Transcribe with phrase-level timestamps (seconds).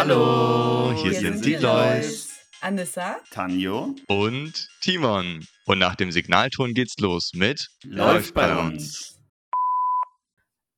[0.00, 2.28] Hallo, hier, hier sind, sind die Lois.
[2.60, 5.44] Anissa, Tanjo und Timon.
[5.66, 9.18] Und nach dem Signalton geht's los mit Läuft bei uns.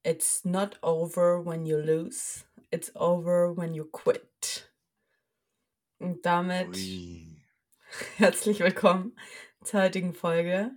[0.04, 4.72] It's not over when you lose, it's over when you quit.
[5.98, 7.44] Und damit Ui.
[8.16, 9.14] herzlich willkommen
[9.62, 10.70] zur heutigen Folge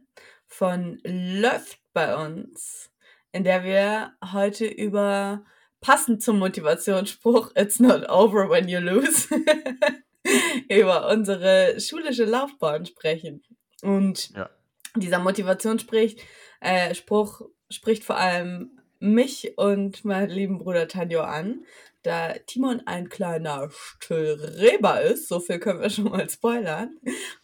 [0.48, 2.92] von Läuft bei uns,
[3.32, 5.46] in der wir heute über
[5.84, 9.28] passend zum Motivationsspruch It's not over when you lose
[10.70, 13.44] über unsere schulische Laufbahn sprechen.
[13.84, 14.50] Und ja.
[14.96, 16.16] dieser Motivationsspruch
[16.62, 21.66] äh, Spruch spricht vor allem mich und meinen lieben Bruder Tanjo an,
[22.04, 26.98] da Timon ein kleiner Streber ist, so viel können wir schon mal spoilern,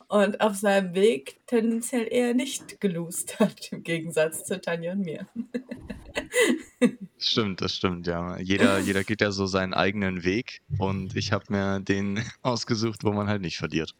[0.07, 5.27] und auf seinem Weg tendenziell eher nicht geloost hat, im Gegensatz zu Tanja und mir.
[7.17, 8.37] Stimmt, das stimmt, ja.
[8.37, 13.11] Jeder, jeder geht ja so seinen eigenen Weg und ich habe mir den ausgesucht, wo
[13.11, 13.93] man halt nicht verliert.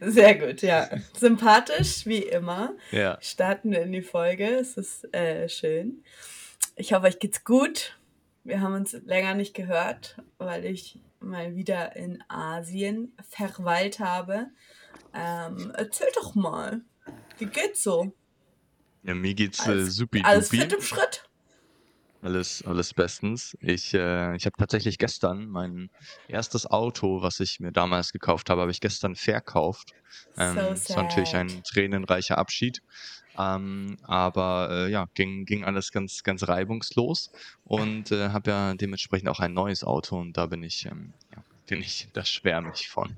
[0.00, 0.88] Sehr gut, ja.
[1.16, 2.74] Sympathisch, wie immer.
[2.90, 3.18] Ja.
[3.20, 4.46] Starten wir in die Folge.
[4.46, 6.02] Es ist äh, schön.
[6.76, 7.98] Ich hoffe, euch geht's gut.
[8.44, 14.46] Wir haben uns länger nicht gehört, weil ich mal wieder in Asien verweilt habe.
[15.12, 16.80] Ähm, erzähl doch mal,
[17.38, 18.14] wie geht's so?
[19.02, 21.24] Ja, mir geht's äh, supi Alles fit im Schritt?
[22.22, 23.56] Alles, alles bestens.
[23.60, 25.88] Ich, äh, ich habe tatsächlich gestern mein
[26.28, 29.92] erstes Auto, was ich mir damals gekauft habe, habe ich gestern verkauft.
[30.36, 32.80] Ähm, so das war natürlich ein tränenreicher Abschied.
[33.38, 37.30] Ähm, aber äh, ja, ging, ging alles ganz, ganz reibungslos
[37.64, 41.42] und äh, habe ja dementsprechend auch ein neues Auto und da bin ich, ähm, ja,
[41.70, 43.14] bin ich, da schwärme ich von.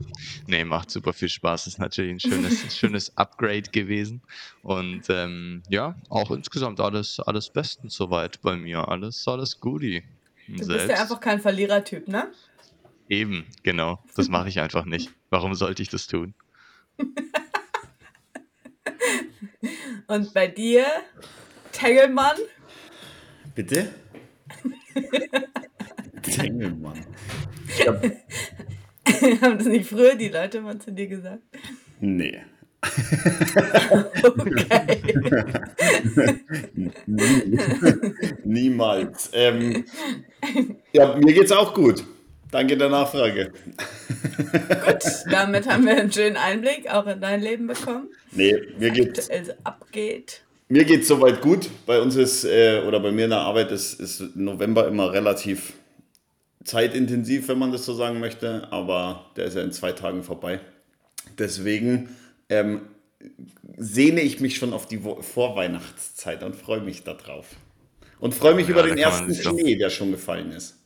[0.47, 1.67] Nee, macht super viel Spaß.
[1.67, 4.23] Ist natürlich ein schönes, schönes Upgrade gewesen.
[4.63, 8.87] Und ähm, ja, auch insgesamt alles, alles bestens soweit bei mir.
[8.89, 10.05] Alles, alles Goodie.
[10.47, 12.31] Du bist ja einfach kein Verlierertyp, ne?
[13.09, 14.05] Eben, genau.
[14.17, 15.11] Das mache ich einfach nicht.
[15.31, 16.35] Warum sollte ich das tun?
[20.09, 20.85] Und bei dir,
[21.73, 22.37] Tengelmann?
[23.55, 23.95] Bitte?
[26.23, 27.07] Tengelmann.
[27.87, 28.03] Hab...
[29.43, 31.43] Haben das nicht früher die Leute mal zu dir gesagt?
[32.01, 32.41] Nee.
[38.45, 39.31] Niemals.
[39.33, 39.85] Ähm,
[40.93, 42.05] ja, mir geht's auch gut.
[42.51, 43.53] Danke der Nachfrage.
[44.87, 48.09] Gut, damit haben wir einen schönen Einblick auch in dein Leben bekommen.
[48.33, 49.31] Nee, mir geht's.
[49.31, 50.43] Also abgeht.
[50.69, 51.71] Mir geht's soweit gut.
[51.87, 55.73] Bei uns ist, äh, oder bei mir in der Arbeit ist, ist November immer relativ
[56.65, 60.61] zeitintensiv, wenn man das so sagen möchte, aber der ist ja in zwei Tagen vorbei.
[61.39, 62.17] Deswegen
[62.49, 62.83] ähm,
[63.77, 67.47] sehne ich mich schon auf die Vorweihnachtszeit und freue mich darauf.
[68.19, 70.79] Und freue mich ja, über den ersten Schnee, der schon gefallen ist.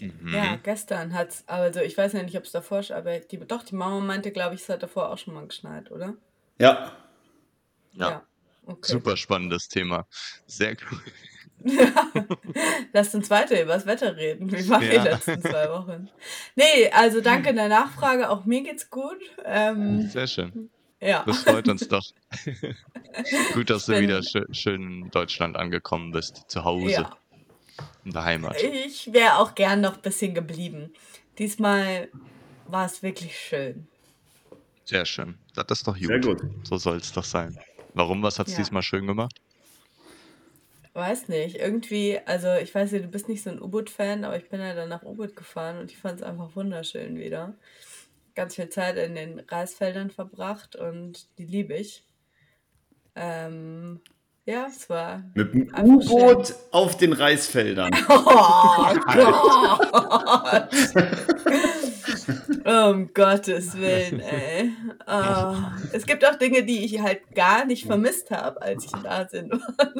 [0.00, 0.34] Mhm.
[0.34, 3.38] Ja, gestern hat es, also ich weiß ja nicht, ob es davor ist, aber die,
[3.38, 6.14] doch, die Mama meinte, glaube ich, es hat davor auch schon mal geschneit, oder?
[6.58, 6.92] Ja.
[7.92, 8.10] Ja.
[8.10, 8.26] ja.
[8.66, 8.92] Okay.
[8.92, 10.06] Super spannendes Thema.
[10.46, 11.00] Sehr cool.
[11.74, 12.10] Ja,
[12.92, 14.52] lasst uns weiter über das Wetter reden.
[14.52, 15.02] Wie war ja.
[15.02, 16.08] die letzten zwei Wochen?
[16.56, 18.30] Nee, also danke der Nachfrage.
[18.30, 19.18] Auch mir geht's gut.
[19.44, 20.70] Ähm, Sehr schön.
[21.00, 21.24] Ja.
[21.26, 22.04] Das freut uns doch.
[23.54, 26.90] gut, dass du wieder schön, schön in Deutschland angekommen bist, zu Hause.
[26.90, 27.16] Ja
[28.04, 28.62] in der Heimat.
[28.62, 30.92] Ich wäre auch gern noch ein bisschen geblieben.
[31.38, 32.08] Diesmal
[32.66, 33.86] war es wirklich schön.
[34.84, 35.38] Sehr schön.
[35.54, 36.06] Das ist doch gut.
[36.06, 36.42] Sehr gut.
[36.62, 37.58] So soll es doch sein.
[37.94, 38.22] Warum?
[38.22, 38.58] Was hat es ja.
[38.58, 39.40] diesmal schön gemacht?
[40.94, 41.56] Weiß nicht.
[41.56, 44.74] Irgendwie, also ich weiß nicht, du bist nicht so ein U-Boot-Fan, aber ich bin ja
[44.74, 47.54] dann nach U-Boot gefahren und ich fand es einfach wunderschön wieder.
[48.36, 52.04] Ganz viel Zeit in den Reisfeldern verbracht und die liebe ich.
[53.16, 54.00] Ähm,
[54.46, 55.24] ja, es war.
[55.34, 57.90] Mit dem U-Boot auf den Reisfeldern.
[58.08, 60.68] Oh Gott!
[62.64, 64.70] um Gottes Willen, ey.
[65.06, 65.54] Oh.
[65.92, 69.50] Es gibt auch Dinge, die ich halt gar nicht vermisst habe, als ich in Asien
[69.50, 69.92] war.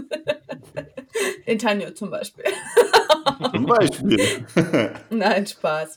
[1.46, 2.44] In Tanjo zum Beispiel.
[3.52, 4.20] Zum Beispiel.
[5.10, 5.96] Nein, Spaß.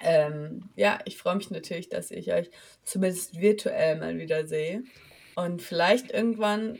[0.00, 2.50] Ähm, ja, ich freue mich natürlich, dass ich euch
[2.84, 4.82] zumindest virtuell mal wieder sehe.
[5.34, 6.78] Und vielleicht irgendwann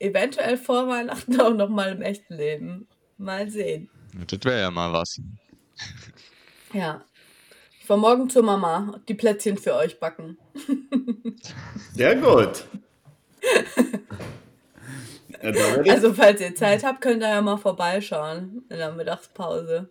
[0.00, 2.88] eventuell vor Weihnachten auch noch mal im echten Leben.
[3.16, 3.90] Mal sehen.
[4.26, 5.20] Das wäre ja mal was.
[6.72, 7.04] Ja.
[7.88, 10.36] Ich fahre morgen zur Mama die Plätzchen für euch backen.
[11.94, 12.66] Sehr gut.
[15.88, 19.88] also, falls ihr Zeit habt, könnt ihr ja mal vorbeischauen in der Mittagspause.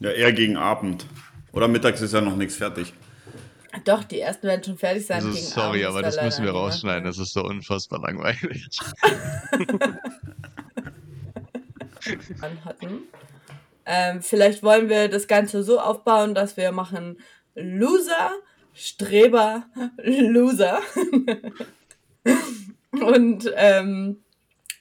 [0.00, 1.06] Ja, eher gegen Abend.
[1.52, 2.92] Oder mittags ist ja noch nichts fertig.
[3.86, 5.24] Doch, die ersten werden schon fertig sein.
[5.24, 7.04] Also, sorry, aber das müssen wir rausschneiden.
[7.04, 8.68] Das ist so unfassbar langweilig.
[12.66, 13.04] hatten.
[13.86, 17.18] Ähm, vielleicht wollen wir das Ganze so aufbauen, dass wir machen
[17.54, 18.30] Loser,
[18.74, 19.64] Streber,
[20.02, 20.80] Loser.
[22.92, 24.18] Und ähm,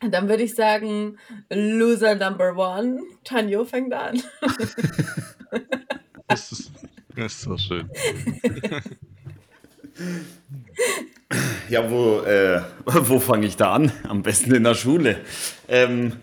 [0.01, 1.17] dann würde ich sagen,
[1.49, 4.21] Loser Number One, Tanjo fängt an.
[6.27, 6.71] das, ist,
[7.15, 7.89] das ist so schön.
[11.69, 13.91] Ja, wo, äh, wo fange ich da an?
[14.07, 15.17] Am besten in der Schule.
[15.67, 16.13] Ähm,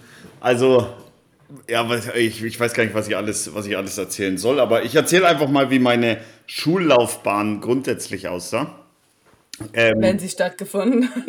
[0.40, 0.88] also,
[1.68, 4.84] ja, ich, ich weiß gar nicht, was ich, alles, was ich alles erzählen soll, aber
[4.84, 8.86] ich erzähle einfach mal, wie meine Schullaufbahn grundsätzlich aussah.
[9.72, 11.24] Ähm, wenn sie stattgefunden hat.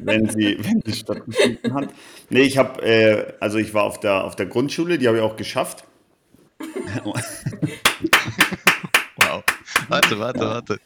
[0.00, 1.90] wenn, sie, wenn sie stattgefunden hat.
[2.28, 5.22] Nee, ich habe, äh, also ich war auf der, auf der Grundschule, die habe ich
[5.22, 5.84] auch geschafft.
[9.16, 9.42] wow.
[9.88, 10.78] Warte, warte, warte.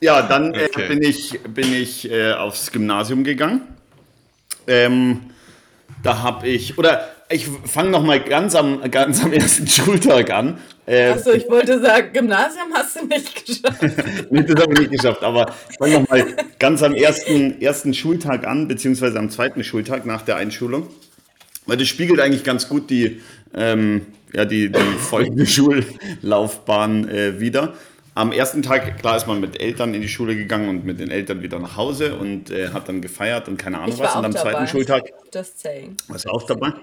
[0.00, 0.88] Ja, dann äh, okay.
[0.88, 3.62] bin ich, bin ich äh, aufs Gymnasium gegangen.
[4.66, 5.20] Ähm,
[6.02, 10.58] da habe ich, oder ich fange noch mal ganz am, ganz am ersten Schultag an.
[10.86, 13.82] Äh, Achso, ich wollte sagen, Gymnasium hast du nicht geschafft.
[14.30, 16.26] nee, das habe ich nicht geschafft, aber ich fange noch mal
[16.58, 20.88] ganz am ersten, ersten Schultag an, beziehungsweise am zweiten Schultag nach der Einschulung.
[21.66, 23.22] Weil das spiegelt eigentlich ganz gut die,
[23.54, 24.02] ähm,
[24.34, 27.72] ja, die, die folgende Schullaufbahn äh, wieder.
[28.16, 31.10] Am ersten Tag, klar, ist man mit Eltern in die Schule gegangen und mit den
[31.10, 34.14] Eltern wieder nach Hause und äh, hat dann gefeiert und keine Ahnung was.
[34.14, 34.52] Und am dabei.
[34.52, 35.12] zweiten Schultag.
[35.34, 35.96] Just saying.
[36.06, 36.74] Warst du auch dabei?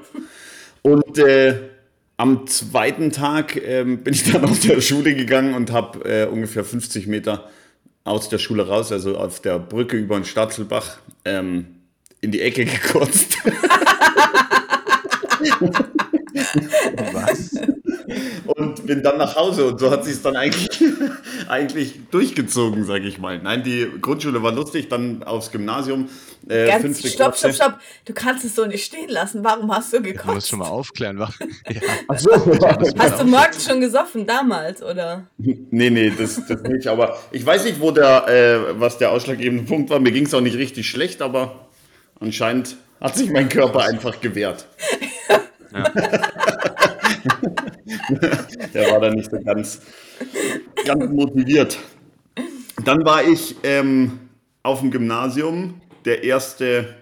[0.82, 1.70] Und äh,
[2.18, 6.66] am zweiten Tag äh, bin ich dann aus der Schule gegangen und habe äh, ungefähr
[6.66, 7.50] 50 Meter
[8.04, 11.68] aus der Schule raus, also auf der Brücke über den Statzelbach, ähm,
[12.20, 13.38] in die Ecke gekotzt.
[17.14, 17.56] Was?
[18.46, 20.70] Und bin dann nach Hause und so hat sich es dann eigentlich,
[21.48, 23.40] eigentlich durchgezogen, sage ich mal.
[23.40, 26.10] Nein, die Grundschule war lustig, dann aufs Gymnasium.
[26.48, 27.80] Äh, Ganz, stopp, stopp, stopp.
[28.06, 29.44] Du kannst es so nicht stehen lassen.
[29.44, 30.28] Warum hast du gekotzt?
[30.28, 31.12] Du musst schon mal aufklären.
[31.70, 31.82] Ja.
[32.08, 32.32] Ach so.
[32.98, 35.28] hast du morgens schon gesoffen damals, oder?
[35.38, 36.88] Nee, nee, das, das nicht.
[36.88, 40.00] Aber ich weiß nicht, wo der, äh, was der ausschlaggebende Punkt war.
[40.00, 41.68] Mir ging es auch nicht richtig schlecht, aber
[42.20, 44.66] anscheinend hat sich mein Körper einfach gewehrt.
[45.74, 45.92] Ja.
[48.74, 49.82] Der war da nicht so ganz,
[50.86, 51.78] ganz motiviert.
[52.86, 54.20] Dann war ich ähm,
[54.64, 56.96] auf dem Gymnasium, der erste,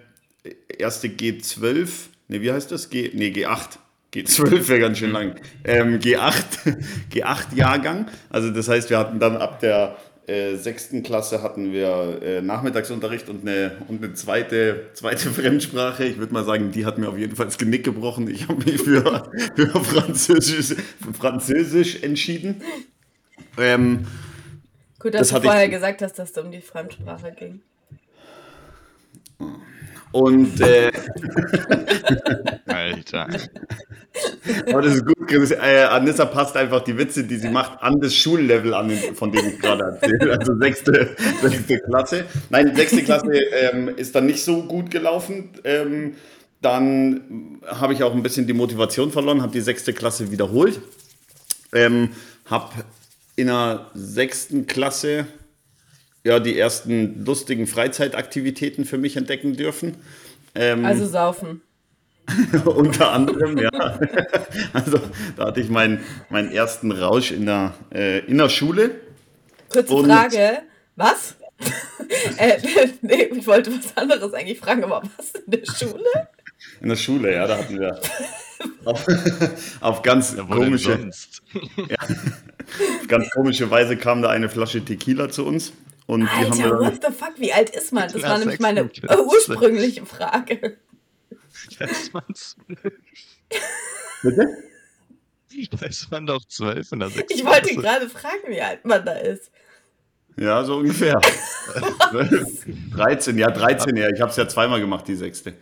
[0.78, 1.88] erste G12,
[2.28, 2.90] ne, wie heißt das?
[2.90, 3.78] G, nee, G8.
[4.12, 5.36] G12 wäre ganz schön lang.
[5.64, 6.76] Ähm, G8,
[7.12, 8.06] G8-Jahrgang.
[8.28, 9.96] Also das heißt, wir hatten dann ab der
[10.26, 16.04] äh, sechsten Klasse hatten wir äh, Nachmittagsunterricht und eine, und eine zweite, zweite Fremdsprache.
[16.04, 18.28] Ich würde mal sagen, die hat mir auf jeden Fall das Genick gebrochen.
[18.28, 22.62] Ich habe mich für, für, Französisch, für Französisch entschieden.
[23.58, 24.06] Ähm,
[24.98, 27.62] Gut, dass das du vorher ich, gesagt hast, dass es um die Fremdsprache ging.
[30.12, 30.90] Und äh,
[32.66, 33.28] Alter.
[34.68, 35.30] Aber das ist gut.
[35.30, 39.46] Äh, Anissa passt einfach die Witze, die sie macht, an das Schullevel an, von dem
[39.46, 40.38] ich gerade erzähle.
[40.38, 42.24] Also sechste, sechste Klasse.
[42.48, 45.50] Nein, sechste Klasse ähm, ist dann nicht so gut gelaufen.
[45.64, 46.14] Ähm,
[46.60, 50.80] dann habe ich auch ein bisschen die Motivation verloren, habe die sechste Klasse wiederholt.
[51.72, 52.10] Ähm,
[52.46, 52.70] habe
[53.36, 55.26] in der sechsten Klasse
[56.24, 59.96] ja, die ersten lustigen Freizeitaktivitäten für mich entdecken dürfen.
[60.54, 61.62] Ähm, also saufen.
[62.64, 63.70] unter anderem, ja.
[64.72, 65.00] also
[65.36, 69.00] da hatte ich meinen, meinen ersten Rausch in der, äh, in der Schule.
[69.68, 70.62] Kurze Und Frage,
[70.96, 71.36] was?
[72.36, 72.58] äh,
[73.02, 76.28] nee, ich wollte was anderes eigentlich fragen, aber was in der Schule?
[76.80, 78.00] In der Schule, ja, da hatten wir
[78.84, 79.06] auf,
[79.80, 81.10] auf ganz ja, komische,
[81.76, 85.72] ja, auf ganz komische Weise kam da eine Flasche Tequila zu uns
[86.10, 88.10] und Alter, die haben what the fuck, wie alt ist man?
[88.10, 88.90] Das war nämlich meine
[89.26, 90.76] ursprüngliche Frage.
[91.78, 92.94] Da ist man zwölf.
[94.22, 94.48] Bitte?
[95.70, 99.04] Da ist man doch zwölf in der sechsten Ich wollte gerade fragen, wie alt man
[99.04, 99.52] da ist.
[100.36, 101.20] Ja, so ungefähr.
[102.92, 104.08] 13, ja, 13, ja.
[104.10, 105.54] Ich habe es ja zweimal gemacht, die sechste.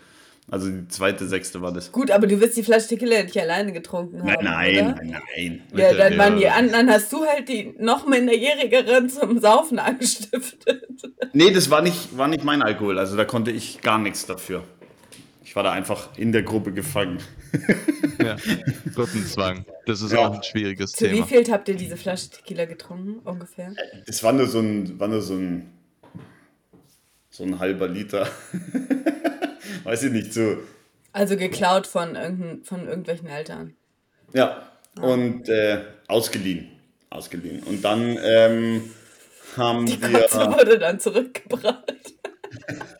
[0.51, 1.93] Also die zweite, sechste war das.
[1.93, 4.45] Gut, aber du wirst die Flasche Tequila nicht alleine getrunken haben.
[4.45, 4.95] Nein, oder?
[4.95, 5.63] nein, nein.
[5.75, 10.87] Ja, dann waren die anderen, hast du halt die noch minderjährigeren zum Saufen angestiftet.
[11.35, 12.99] Nee, das war nicht, war nicht mein Alkohol.
[12.99, 14.65] Also da konnte ich gar nichts dafür.
[15.45, 17.19] Ich war da einfach in der Gruppe gefangen.
[18.19, 18.37] ja,
[18.95, 19.67] Gruppenzwang.
[19.85, 20.19] Das ist ja.
[20.19, 21.19] auch ein schwieriges Zu Thema.
[21.19, 23.75] Wie viel habt ihr diese Flasche Tequila getrunken, ungefähr?
[24.07, 25.71] Das war nur so ein, war nur so ein,
[27.29, 28.29] so ein halber Liter.
[29.89, 30.59] weiß ich nicht, so.
[31.13, 32.17] Also geklaut von,
[32.63, 33.75] von irgendwelchen Eltern.
[34.35, 34.69] Ja,
[34.99, 35.03] ah.
[35.03, 36.69] und äh, ausgeliehen.
[37.11, 37.63] Ausgeliehen.
[37.63, 38.91] Und dann ähm,
[39.57, 40.11] haben Die wir.
[40.21, 41.93] Kotze wurde dann zurückgebracht.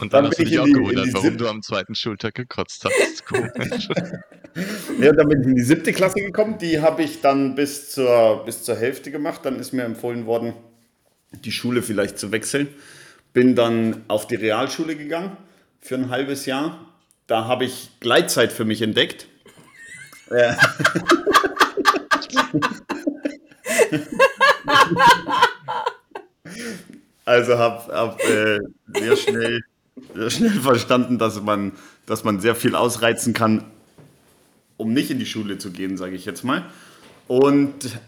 [0.00, 1.94] Und dann, Dann hast du dich auch die- gewundert, die warum Sieb- du am zweiten
[1.94, 3.24] Schultag gekotzt hast.
[3.26, 3.88] Komisch.
[5.00, 6.58] Ja, dann bin ich in die siebte Klasse gekommen.
[6.58, 9.42] Die habe ich dann bis zur, bis zur Hälfte gemacht.
[9.44, 10.54] Dann ist mir empfohlen worden,
[11.30, 12.68] die Schule vielleicht zu wechseln.
[13.32, 15.36] Bin dann auf die Realschule gegangen
[15.80, 16.78] für ein halbes Jahr.
[17.26, 19.26] Da habe ich Gleitzeit für mich entdeckt.
[27.24, 28.58] Also habe hab, äh,
[28.94, 29.60] sehr, schnell,
[30.14, 31.72] sehr schnell verstanden, dass man,
[32.06, 33.64] dass man sehr viel ausreizen kann,
[34.76, 36.64] um nicht in die Schule zu gehen, sage ich jetzt mal.
[37.28, 37.98] Und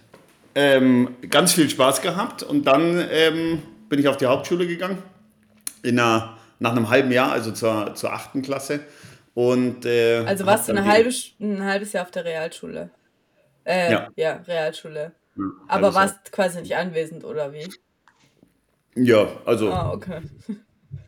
[0.54, 2.43] ähm, ganz viel Spaß gehabt.
[2.43, 4.99] Und dann ähm, bin ich auf die Hauptschule gegangen,
[5.85, 8.81] in einer, nach einem halben Jahr, also zur, zur achten Klasse.
[9.35, 11.11] Und, äh, Also warst du eine halbe,
[11.41, 12.91] ein halbes Jahr auf der Realschule.
[13.64, 14.09] Äh, Ja.
[14.17, 15.12] ja, Realschule.
[15.37, 15.95] Ja, Aber halbes Jahr.
[15.95, 17.69] warst quasi nicht anwesend, oder wie?
[18.97, 20.21] Ja, also Ah, okay.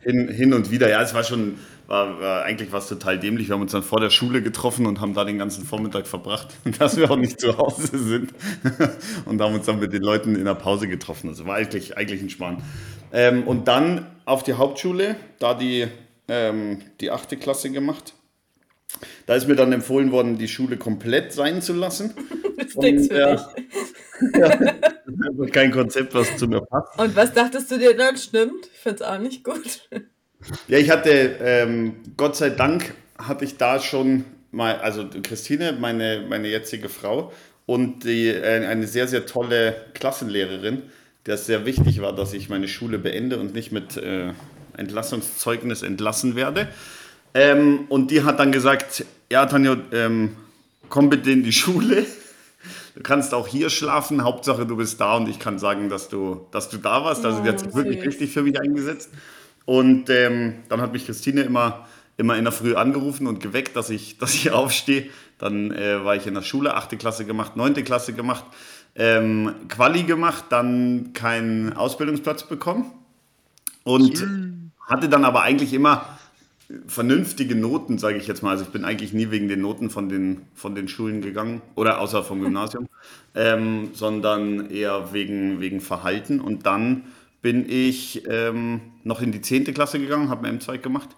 [0.00, 0.88] hin, hin und wieder.
[0.90, 3.48] Ja, es war schon, war, war eigentlich was total dämlich.
[3.48, 6.48] Wir haben uns dann vor der Schule getroffen und haben da den ganzen Vormittag verbracht,
[6.78, 8.34] dass wir auch nicht zu Hause sind.
[9.24, 11.28] und haben uns dann mit den Leuten in der Pause getroffen.
[11.28, 12.62] Also war eigentlich, eigentlich ein Schmarrn.
[13.12, 15.86] Ähm, und dann auf die Hauptschule, da die,
[16.28, 18.14] ähm, die achte Klasse gemacht.
[19.26, 22.14] Da ist mir dann empfohlen worden, die Schule komplett sein zu lassen.
[22.56, 23.36] Das Und, für ja.
[23.36, 24.42] dich.
[24.42, 26.98] Also kein Konzept, was zu mir passt.
[26.98, 28.70] Und was dachtest du dir dann stimmt?
[28.72, 29.86] Ich find's auch nicht gut.
[30.68, 31.10] Ja, ich hatte,
[31.40, 37.32] ähm, Gott sei Dank, hatte ich da schon mal, also Christine, meine, meine jetzige Frau,
[37.66, 40.82] und die, äh, eine sehr, sehr tolle Klassenlehrerin,
[41.26, 44.32] der es sehr wichtig war, dass ich meine Schule beende und nicht mit äh,
[44.76, 46.68] Entlassungszeugnis entlassen werde.
[47.34, 50.36] Ähm, und die hat dann gesagt, ja, Tanja, ähm,
[50.88, 52.06] komm bitte in die Schule.
[52.94, 56.46] Du kannst auch hier schlafen, Hauptsache du bist da und ich kann sagen, dass du,
[56.50, 57.24] dass du da warst.
[57.26, 59.10] Also die hat sich Oh, wirklich richtig für mich eingesetzt.
[59.66, 63.90] Und ähm, dann hat mich Christine immer, immer in der Früh angerufen und geweckt, dass
[63.90, 65.10] ich, dass ich aufstehe.
[65.38, 68.44] Dann äh, war ich in der Schule, achte Klasse gemacht, neunte Klasse gemacht,
[68.94, 72.90] ähm, Quali gemacht, dann keinen Ausbildungsplatz bekommen.
[73.84, 74.26] Und
[74.88, 76.18] hatte dann aber eigentlich immer
[76.86, 78.50] vernünftige Noten, sage ich jetzt mal.
[78.50, 82.00] Also ich bin eigentlich nie wegen den Noten von den, von den Schulen gegangen, oder
[82.00, 82.88] außer vom Gymnasium,
[83.34, 86.40] ähm, sondern eher wegen, wegen Verhalten.
[86.40, 87.04] Und dann
[87.42, 89.64] bin ich ähm, noch in die 10.
[89.74, 91.10] Klasse gegangen, habe einen M2 gemacht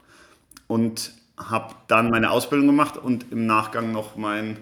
[0.67, 4.59] und habe dann meine Ausbildung gemacht und im Nachgang noch mein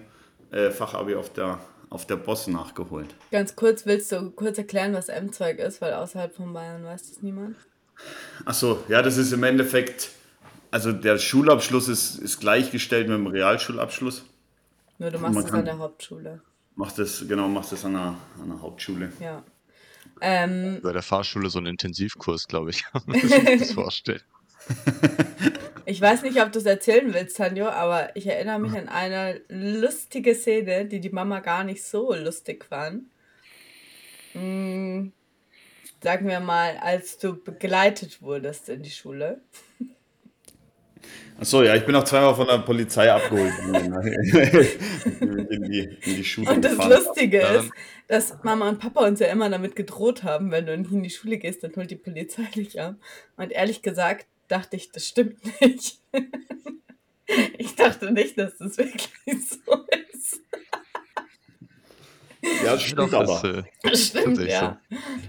[0.51, 1.59] äh, Fachabi auf der,
[1.91, 3.15] auf der Boss nachgeholt.
[3.33, 5.81] Ganz kurz, willst du kurz erklären, was M-Zeug ist?
[5.81, 7.57] Weil außerhalb von Bayern weiß das niemand.
[8.45, 10.11] Ach so, ja, das ist im Endeffekt,
[10.71, 14.25] also der Schulabschluss ist, ist gleichgestellt mit dem Realschulabschluss.
[14.99, 16.43] Nur du machst kann- an der Hauptschule.
[16.75, 18.03] Machst das, genau, machst das an der,
[18.43, 19.11] an der Hauptschule.
[19.19, 19.43] Ja.
[20.21, 24.23] Ähm, Bei der Fahrschule so ein Intensivkurs, glaube ich, kann man sich das vorstellen.
[25.85, 29.41] ich weiß nicht, ob du es erzählen willst, Tanjo, aber ich erinnere mich an eine
[29.49, 33.05] lustige Szene, die die Mama gar nicht so lustig fand.
[34.33, 35.13] Hm,
[36.03, 39.41] sagen wir mal, als du begleitet wurdest in die Schule.
[41.39, 43.53] Ach so, ja, ich bin auch zweimal von der Polizei abgeholt.
[45.21, 46.77] in, die, in die Schule Und das.
[46.79, 47.71] Lustige Ja, ist,
[48.09, 51.11] dass Mama und Papa uns ja immer damit gedroht haben, wenn du nicht in die
[51.11, 52.95] Schule gehst, dann holt die Polizei dich ab.
[53.37, 55.99] Und ehrlich gesagt dachte ich, das stimmt nicht.
[57.59, 60.41] Ich dachte nicht, dass das wirklich so ist.
[62.65, 63.43] Ja, das stimmt Doch, aber.
[63.43, 64.81] das, äh, Das stimmt, ja.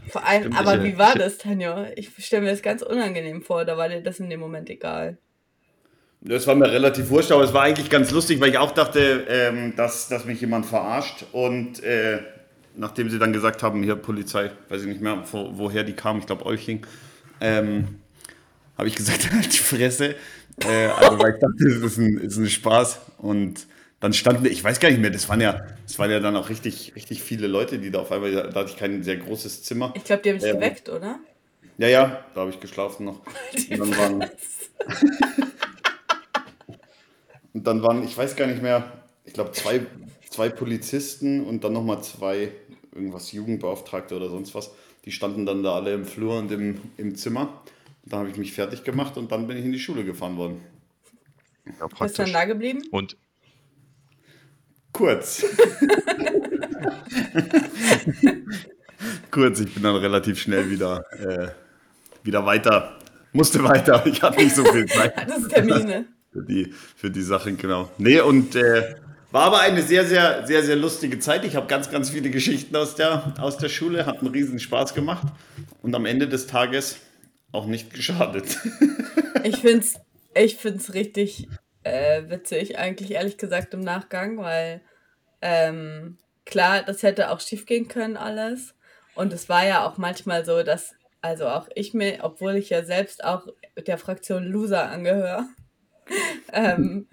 [0.09, 1.87] Vor allem, Stimmt, aber ich, wie war ich- das, Tanja?
[1.95, 5.17] Ich stelle mir das ganz unangenehm vor, da war dir das in dem Moment egal.
[6.21, 9.25] Das war mir relativ wurscht, aber es war eigentlich ganz lustig, weil ich auch dachte,
[9.29, 11.25] ähm, dass, dass mich jemand verarscht.
[11.31, 12.19] Und äh,
[12.75, 16.19] nachdem sie dann gesagt haben, hier Polizei, weiß ich nicht mehr, wo, woher die kam,
[16.19, 16.85] ich glaube Olching,
[17.39, 17.99] ähm,
[18.77, 20.15] habe ich gesagt, halt die Fresse.
[20.63, 22.99] Äh, also weil ich dachte, das ist ein, ist ein Spaß.
[23.19, 23.67] Und
[23.99, 26.49] dann standen, ich weiß gar nicht mehr, das waren ja, das waren ja dann auch
[26.49, 29.93] richtig, richtig viele Leute, die da auf einmal, da hatte ich kein sehr großes Zimmer.
[29.95, 31.19] Ich glaube, die haben dich Ähm, geweckt, oder?
[31.77, 33.21] Ja, ja, da habe ich geschlafen noch.
[33.55, 34.31] Die Und dann waren,
[37.57, 38.91] und dann waren, ich weiß gar nicht mehr,
[39.25, 39.81] ich glaube zwei,
[40.29, 42.51] zwei Polizisten und dann nochmal zwei,
[42.93, 44.69] irgendwas Jugendbeauftragte oder sonst was.
[45.05, 47.63] Die standen dann da alle im Flur und im, im Zimmer.
[48.05, 50.61] Da habe ich mich fertig gemacht und dann bin ich in die Schule gefahren worden.
[51.65, 52.31] ja, Bist du dann praktisch.
[52.31, 52.83] da geblieben?
[52.91, 53.17] Und
[54.93, 55.43] Kurz.
[59.31, 61.47] Kurz, ich bin dann relativ schnell wieder, äh,
[62.21, 62.99] wieder weiter.
[63.33, 65.27] Musste weiter, ich hatte nicht so viel Zeit.
[65.27, 66.05] Das ist Termine.
[66.31, 67.91] Für die, für die Sachen, genau.
[67.97, 68.95] Nee, und äh,
[69.31, 71.45] war aber eine sehr, sehr, sehr, sehr lustige Zeit.
[71.45, 74.93] Ich habe ganz, ganz viele Geschichten aus der, aus der Schule, hat einen riesen Spaß
[74.93, 75.27] gemacht
[75.81, 76.97] und am Ende des Tages
[77.51, 78.57] auch nicht geschadet.
[79.43, 79.95] ich finde es
[80.37, 81.47] ich find's richtig
[81.83, 84.81] äh, witzig, eigentlich ehrlich gesagt im Nachgang, weil
[85.41, 88.75] ähm, klar, das hätte auch schief gehen können alles.
[89.15, 92.83] Und es war ja auch manchmal so, dass, also auch ich mir, obwohl ich ja
[92.83, 95.47] selbst auch der Fraktion Loser angehöre,
[96.53, 97.07] ähm,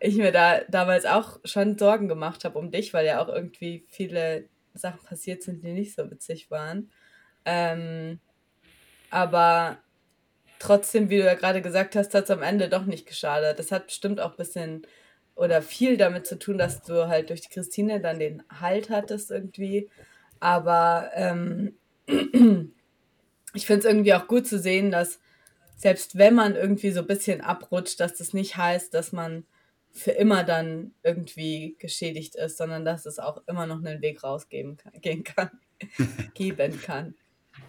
[0.00, 3.84] ich mir da damals auch schon Sorgen gemacht habe um dich, weil ja auch irgendwie
[3.88, 6.90] viele Sachen passiert sind, die nicht so witzig waren.
[7.44, 8.20] Ähm,
[9.10, 9.78] aber
[10.58, 13.58] trotzdem, wie du ja gerade gesagt hast, hat es am Ende doch nicht geschadet.
[13.58, 14.86] Das hat bestimmt auch ein bisschen
[15.34, 19.30] oder viel damit zu tun, dass du halt durch die Christine dann den Halt hattest
[19.30, 19.90] irgendwie.
[20.40, 21.74] Aber ähm,
[23.54, 25.20] ich finde es irgendwie auch gut zu sehen, dass
[25.76, 29.44] selbst wenn man irgendwie so ein bisschen abrutscht, dass das nicht heißt, dass man
[29.92, 34.76] für immer dann irgendwie geschädigt ist, sondern dass es auch immer noch einen Weg rausgeben
[34.76, 35.50] kann, gehen kann,
[36.34, 37.14] geben kann.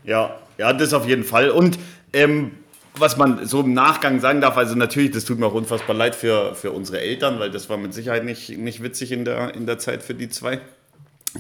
[0.04, 1.50] Ja, ja, das auf jeden Fall.
[1.50, 1.78] Und
[2.14, 2.52] ähm,
[2.96, 6.16] was man so im Nachgang sagen darf, also natürlich, das tut mir auch unfassbar leid
[6.16, 9.66] für, für unsere Eltern, weil das war mit Sicherheit nicht, nicht witzig in der, in
[9.66, 10.60] der Zeit für die zwei.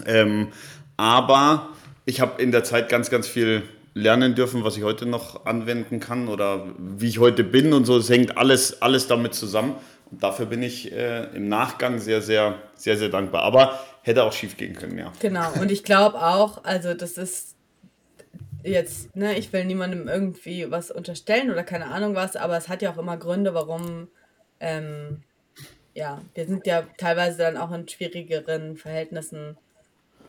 [0.05, 0.49] Ähm,
[0.95, 1.69] aber
[2.05, 3.63] ich habe in der Zeit ganz, ganz viel
[3.97, 7.97] lernen dürfen, was ich heute noch anwenden kann oder wie ich heute bin und so.
[7.97, 9.75] Es hängt alles, alles damit zusammen.
[10.11, 13.41] Und dafür bin ich äh, im Nachgang sehr, sehr, sehr, sehr dankbar.
[13.41, 15.11] Aber hätte auch schief gehen können, ja.
[15.19, 15.51] Genau.
[15.59, 17.55] Und ich glaube auch, also das ist
[18.63, 22.81] jetzt, ne, ich will niemandem irgendwie was unterstellen oder keine Ahnung was, aber es hat
[22.81, 24.07] ja auch immer Gründe, warum,
[24.59, 25.23] ähm,
[25.93, 29.57] ja, wir sind ja teilweise dann auch in schwierigeren Verhältnissen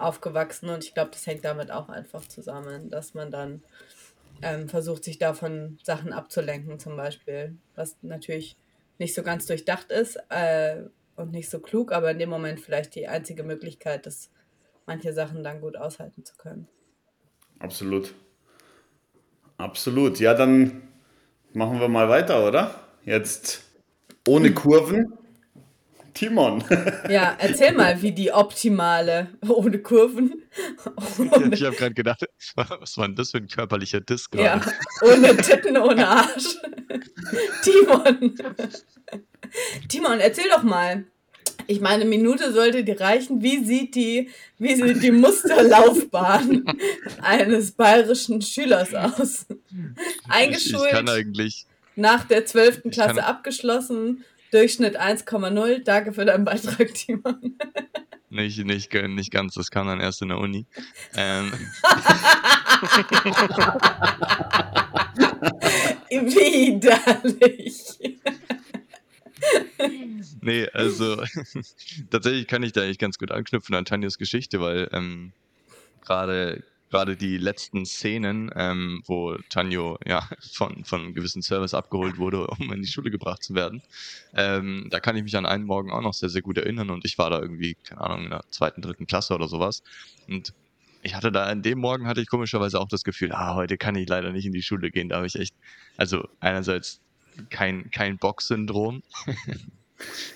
[0.00, 3.62] aufgewachsen und ich glaube, das hängt damit auch einfach zusammen, dass man dann
[4.43, 8.57] ähm, versucht, sich davon Sachen abzulenken, zum Beispiel, was natürlich
[8.99, 10.83] nicht so ganz durchdacht ist äh,
[11.17, 14.31] und nicht so klug, aber in dem Moment vielleicht die einzige Möglichkeit ist,
[14.87, 16.69] manche Sachen dann gut aushalten zu können.
[17.59, 18.14] Absolut.
[19.57, 20.20] Absolut.
[20.20, 20.83] Ja, dann
[21.53, 22.75] machen wir mal weiter, oder?
[23.05, 23.64] Jetzt
[24.27, 25.18] ohne Kurven.
[26.18, 26.64] Timon.
[27.09, 30.42] Ja, erzähl mal, wie die optimale ohne Kurven.
[31.18, 32.24] Ohne ich habe gerade gedacht,
[32.57, 34.35] was war denn das für ein körperlicher Disk?
[34.35, 34.61] Ja,
[35.02, 36.57] ohne Titten, ohne Arsch.
[37.62, 38.35] Timon.
[39.88, 41.04] Timon, erzähl doch mal.
[41.66, 43.42] Ich meine, eine Minute sollte dir reichen.
[43.42, 46.64] Wie sieht die, wie sieht die Musterlaufbahn
[47.22, 49.46] eines bayerischen Schülers aus?
[50.28, 50.83] Eingeschult.
[50.83, 51.66] Ich, ich kann eigentlich.
[51.94, 52.90] Nach der 12.
[52.90, 54.24] Klasse abgeschlossen.
[54.50, 55.84] Durchschnitt 1,0.
[55.84, 57.56] Danke für deinen Beitrag, Timon.
[58.30, 60.66] Nicht, nicht, nicht ganz, das kam dann erst in der Uni.
[61.14, 61.50] Ähm.
[66.11, 67.98] Widerlich.
[70.42, 71.22] nee, also
[72.11, 75.32] tatsächlich kann ich da eigentlich ganz gut anknüpfen an Tanjas Geschichte, weil ähm,
[76.04, 82.18] gerade gerade die letzten Szenen, ähm, wo Tanjo ja von, von einem gewissen Service abgeholt
[82.18, 83.83] wurde, um in die Schule gebracht zu werden,
[84.35, 87.05] ähm, da kann ich mich an einen Morgen auch noch sehr, sehr gut erinnern und
[87.05, 89.83] ich war da irgendwie, keine Ahnung, in der zweiten, dritten Klasse oder sowas
[90.29, 90.53] und
[91.03, 93.94] ich hatte da an dem Morgen hatte ich komischerweise auch das Gefühl, ah, heute kann
[93.94, 95.09] ich leider nicht in die Schule gehen.
[95.09, 95.55] Da habe ich echt,
[95.96, 97.01] also einerseits
[97.51, 99.03] kein, kein Box-Syndrom.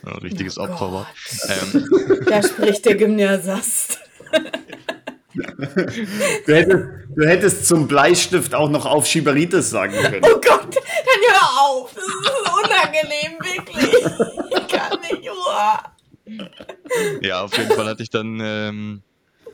[0.04, 1.14] Ein richtiges oh Opfer war.
[1.48, 1.88] Ähm.
[2.26, 3.98] Da spricht der Gymnasiast.
[5.34, 6.84] Du hättest,
[7.16, 10.22] du hättest zum Bleistift auch noch auf Schieberitis sagen können.
[10.24, 11.94] Oh Gott, dann hör auf.
[11.94, 12.14] Das ist
[12.64, 13.92] unangenehm, wirklich.
[14.50, 15.30] Ich kann nicht.
[15.30, 16.38] Oh.
[17.20, 19.02] Ja, auf jeden Fall hatte ich dann ähm,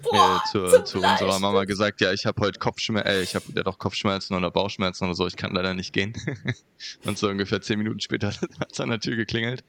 [0.02, 3.44] Boah, äh, zu, zu unserer Mama gesagt, ja, ich habe heute Kopfschmerzen, äh, ich habe
[3.54, 6.14] ja doch Kopfschmerzen oder Bauchschmerzen oder so, ich kann leider nicht gehen.
[7.04, 8.28] und so ungefähr zehn Minuten später
[8.60, 9.64] hat es an der Tür geklingelt.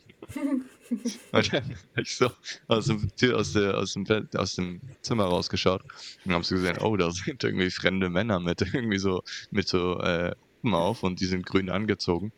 [0.89, 2.31] Und dann habe ich so
[2.67, 5.83] aus dem, Tür, aus, der, aus, dem, aus dem Zimmer rausgeschaut
[6.25, 9.99] und habe so gesehen, oh, da sind irgendwie fremde Männer mit irgendwie so, mit so
[9.99, 12.31] äh, auf und die sind grün angezogen.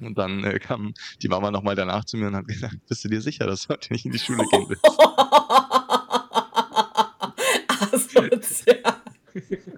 [0.00, 3.08] Und dann äh, kam die Mama nochmal danach zu mir und hat gesagt, bist du
[3.08, 4.84] dir sicher, dass du heute nicht in die Schule gehen willst?
[7.82, 9.02] asozial.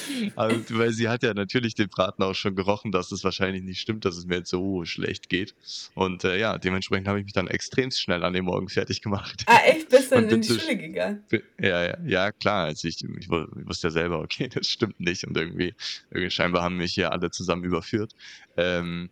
[0.36, 3.80] Also, weil sie hat ja natürlich den Braten auch schon gerochen, dass es wahrscheinlich nicht
[3.80, 5.54] stimmt, dass es mir jetzt so schlecht geht.
[5.94, 9.44] Und äh, ja, dementsprechend habe ich mich dann extrem schnell an dem Morgen fertig gemacht.
[9.46, 9.88] Ah, echt?
[9.90, 11.24] Bist du dann in die Schule gegangen?
[11.60, 12.66] Ja, ja, ja, klar.
[12.66, 15.24] Also ich, ich, ich wusste ja selber, okay, das stimmt nicht.
[15.24, 15.74] Und irgendwie,
[16.10, 18.12] irgendwie scheinbar haben mich hier alle zusammen überführt.
[18.56, 19.10] Ähm,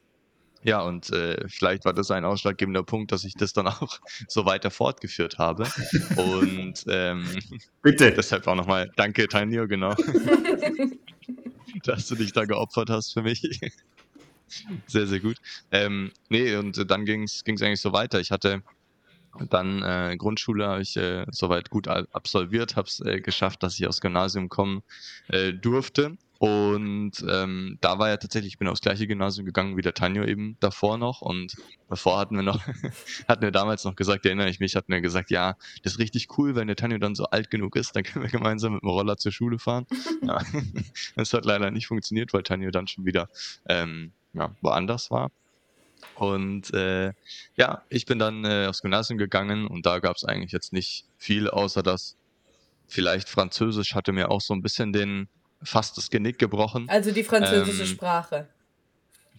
[0.64, 4.46] ja, und äh, vielleicht war das ein ausschlaggebender Punkt, dass ich das dann auch so
[4.46, 5.68] weiter fortgeführt habe.
[6.16, 7.26] Und ähm,
[7.82, 8.10] bitte.
[8.12, 9.94] Deshalb auch nochmal danke, Tanio, genau.
[11.84, 13.42] dass du dich da geopfert hast für mich.
[14.86, 15.36] sehr, sehr gut.
[15.70, 18.20] Ähm, nee, und dann ging es eigentlich so weiter.
[18.20, 18.62] Ich hatte
[19.50, 23.86] dann äh, Grundschule habe ich äh, soweit gut absolviert, habe es äh, geschafft, dass ich
[23.86, 24.82] aufs Gymnasium kommen
[25.28, 26.16] äh, durfte.
[26.38, 30.24] Und ähm, da war ja tatsächlich, ich bin aufs gleiche Gymnasium gegangen wie der Tanjo
[30.24, 31.22] eben davor noch.
[31.22, 31.54] Und
[31.88, 32.60] davor hatten wir noch,
[33.28, 36.36] hatten wir damals noch gesagt, erinnere ich mich, hatten wir gesagt, ja, das ist richtig
[36.36, 38.90] cool, wenn der Tanjo dann so alt genug ist, dann können wir gemeinsam mit dem
[38.90, 39.86] Roller zur Schule fahren.
[40.22, 40.40] Ja,
[41.16, 43.28] das hat leider nicht funktioniert, weil Tanjo dann schon wieder
[43.68, 45.30] ähm, ja, woanders war.
[46.14, 47.12] Und äh,
[47.56, 51.06] ja, ich bin dann äh, aufs Gymnasium gegangen und da gab es eigentlich jetzt nicht
[51.18, 52.16] viel, außer dass
[52.86, 55.28] vielleicht Französisch hatte mir auch so ein bisschen den
[55.62, 56.88] fast das Genick gebrochen.
[56.88, 58.48] Also die französische ähm, Sprache.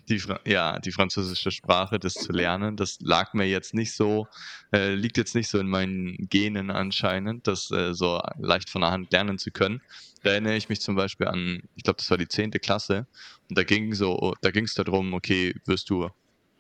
[0.10, 4.28] Die, ja, die französische Sprache, das zu lernen, das lag mir jetzt nicht so,
[4.72, 8.92] äh, liegt jetzt nicht so in meinen Genen anscheinend, das äh, so leicht von der
[8.92, 9.82] Hand lernen zu können.
[10.22, 13.08] Da erinnere ich mich zum Beispiel an, ich glaube, das war die zehnte Klasse,
[13.50, 16.10] und da ging so, da ging es darum, okay, wirst du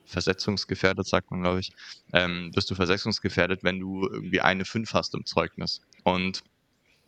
[0.05, 1.71] versetzungsgefährdet, sagt man, glaube ich,
[2.13, 5.81] ähm, bist du versetzungsgefährdet, wenn du irgendwie eine 5 hast im Zeugnis.
[6.03, 6.43] Und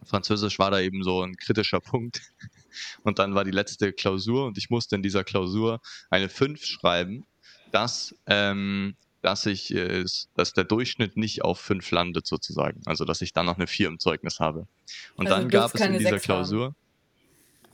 [0.03, 2.21] Französisch war da eben so ein kritischer Punkt.
[3.03, 5.81] Und dann war die letzte Klausur und ich musste in dieser Klausur
[6.11, 7.25] eine 5 schreiben,
[7.71, 10.05] dass, ähm, dass ich, äh,
[10.35, 12.81] dass der Durchschnitt nicht auf 5 landet sozusagen.
[12.85, 14.67] Also dass ich dann noch eine 4 im Zeugnis habe.
[15.15, 16.65] Und also dann gab es in dieser Klausur.
[16.67, 16.75] Haben.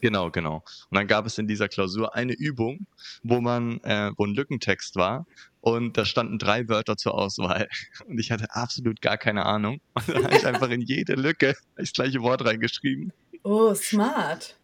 [0.04, 0.56] Genau, genau.
[0.90, 2.88] Und dann gab es in dieser Klausur eine Übung,
[3.24, 5.26] wo man, äh, wo ein Lückentext war
[5.62, 7.70] und da standen drei Wörter zur Auswahl.
[8.06, 9.80] Und ich hatte absolut gar keine Ahnung.
[9.96, 13.14] Und dann habe ich einfach in jede Lücke das gleiche Wort reingeschrieben.
[13.44, 14.58] Oh, smart.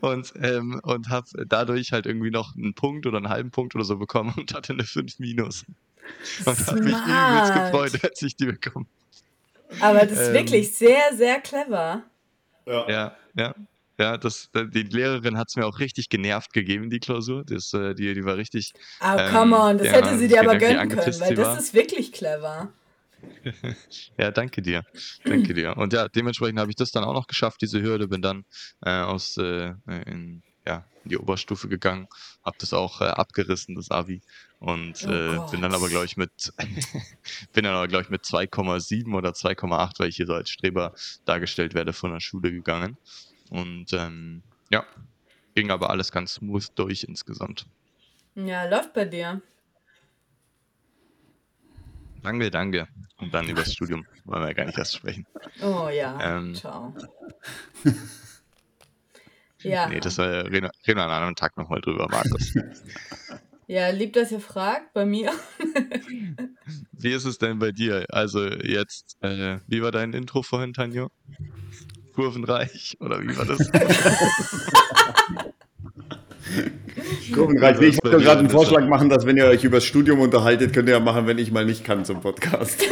[0.00, 3.84] Und, ähm, und habe dadurch halt irgendwie noch einen Punkt oder einen halben Punkt oder
[3.84, 5.64] so bekommen und hatte eine 5 minus.
[6.46, 8.86] Und habe mich übelst gefreut, als ich die bekommen.
[9.80, 12.04] Aber das ist ähm, wirklich sehr, sehr clever.
[12.66, 13.16] Ja, ja.
[13.34, 13.54] ja.
[13.98, 17.44] Ja, das, die Lehrerin hat es mir auch richtig genervt gegeben, die Klausur.
[17.44, 18.72] Das, äh, die, die war richtig.
[18.98, 21.74] Ah, oh, come on, das ja, hätte sie dir aber gönnen können, weil das ist
[21.74, 22.72] wirklich clever.
[24.18, 24.84] ja, danke dir.
[25.24, 25.76] Danke dir.
[25.76, 28.44] Und ja, dementsprechend habe ich das dann auch noch geschafft, diese Hürde, bin dann
[28.84, 32.08] äh, aus äh, in, ja, in die Oberstufe gegangen,
[32.44, 34.22] habe das auch äh, abgerissen, das Abi.
[34.58, 36.52] Und oh äh, bin dann aber, glaube ich, mit
[37.52, 40.94] bin dann aber, glaube ich, mit 2,7 oder 2,8, weil ich hier so als Streber
[41.24, 42.96] dargestellt werde, von der Schule gegangen.
[43.50, 44.84] Und ähm, ja,
[45.54, 47.66] ging aber alles ganz smooth durch insgesamt.
[48.34, 49.40] Ja, läuft bei dir.
[52.22, 52.88] Danke, danke.
[53.18, 55.26] Und dann über das Studium wollen wir ja gar nicht erst sprechen.
[55.62, 56.94] Oh ja, ähm, ciao.
[59.62, 59.88] ja.
[59.88, 62.54] Nee, das äh, reden, reden wir an einem Tag nochmal drüber, Markus.
[63.66, 65.32] Ja, lieb, dass ihr fragt, bei mir.
[66.92, 68.04] wie ist es denn bei dir?
[68.10, 71.10] Also jetzt, äh, wie war dein Intro vorhin, Tanjo?
[72.14, 73.58] Kurvenreich oder wie war das?
[77.32, 77.80] kurvenreich.
[77.80, 80.88] Ich wollte gerade einen Vorschlag machen, dass wenn ihr euch über das Studium unterhaltet, könnt
[80.88, 82.84] ihr ja machen, wenn ich mal nicht kann zum Podcast.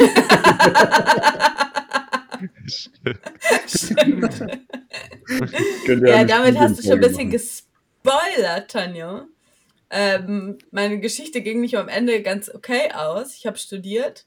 [3.67, 4.45] Stimmt.
[5.87, 7.31] ja, damit hast du schon ein bisschen machen.
[7.31, 9.25] gespoilert, Tanja.
[9.89, 13.35] Ähm, meine Geschichte ging nicht am Ende ganz okay aus.
[13.35, 14.25] Ich habe studiert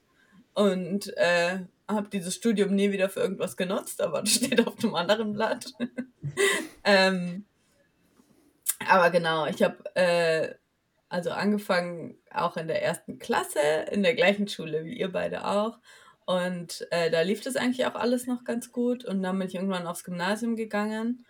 [0.54, 4.94] und äh, habe dieses Studium nie wieder für irgendwas genutzt, aber das steht auf einem
[4.94, 5.72] anderen Blatt.
[6.84, 7.44] ähm,
[8.88, 10.54] aber genau, ich habe äh,
[11.08, 15.78] also angefangen auch in der ersten Klasse, in der gleichen Schule wie ihr beide auch.
[16.24, 19.04] Und äh, da lief das eigentlich auch alles noch ganz gut.
[19.04, 21.24] Und dann bin ich irgendwann aufs Gymnasium gegangen,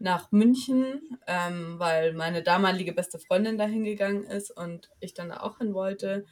[0.00, 5.40] nach München, ähm, weil meine damalige beste Freundin da hingegangen ist und ich dann da
[5.40, 6.26] auch hin wollte.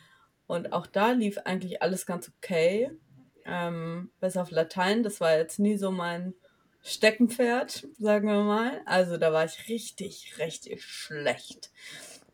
[0.49, 2.91] Und auch da lief eigentlich alles ganz okay.
[3.51, 6.35] Ähm, bis auf Latein, das war jetzt nie so mein
[6.83, 8.81] Steckenpferd, sagen wir mal.
[8.87, 11.71] Also da war ich richtig, richtig schlecht.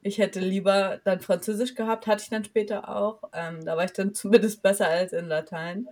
[0.03, 3.23] Ich hätte lieber dann Französisch gehabt, hatte ich dann später auch.
[3.33, 5.89] Ähm, da war ich dann zumindest besser als in Latein.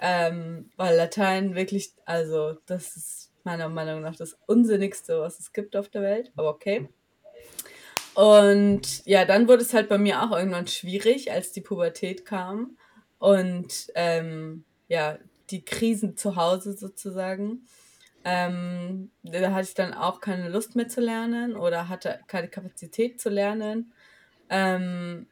[0.00, 5.74] Ähm, weil Latein wirklich, also das ist meiner Meinung nach das Unsinnigste, was es gibt
[5.74, 6.32] auf der Welt.
[6.36, 6.88] Aber okay.
[8.14, 12.77] Und ja, dann wurde es halt bei mir auch irgendwann schwierig, als die Pubertät kam.
[13.18, 15.18] Und ähm, ja,
[15.50, 17.66] die Krisen zu Hause sozusagen.
[18.24, 23.20] Ähm, da hatte ich dann auch keine Lust mehr zu lernen oder hatte keine Kapazität
[23.20, 23.92] zu lernen.
[24.50, 25.28] Ähm,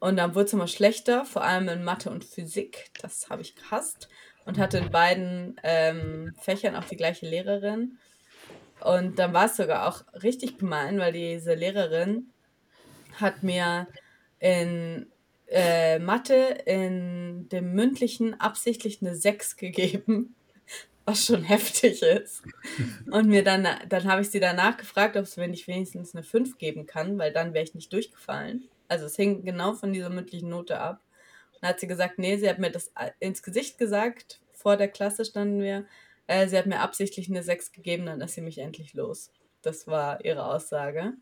[0.00, 2.90] und dann wurde es immer schlechter, vor allem in Mathe und Physik.
[3.00, 4.08] Das habe ich gehasst.
[4.46, 7.98] Und hatte in beiden ähm, Fächern auch die gleiche Lehrerin.
[8.80, 12.30] Und dann war es sogar auch richtig gemein, weil diese Lehrerin
[13.20, 13.86] hat mir
[14.38, 15.12] in
[15.50, 20.36] äh, Mathe in dem mündlichen absichtlich eine 6 gegeben,
[21.04, 22.42] was schon heftig ist.
[23.10, 26.22] Und mir dann, dann habe ich sie danach gefragt, ob sie mir nicht wenigstens eine
[26.22, 28.68] 5 geben kann, weil dann wäre ich nicht durchgefallen.
[28.88, 31.00] Also es hing genau von dieser mündlichen Note ab.
[31.60, 35.24] Dann hat sie gesagt, nee, sie hat mir das ins Gesicht gesagt, vor der Klasse
[35.24, 35.84] standen wir.
[36.26, 39.32] Äh, sie hat mir absichtlich eine 6 gegeben, dann ist sie mich endlich los.
[39.62, 41.14] Das war ihre Aussage.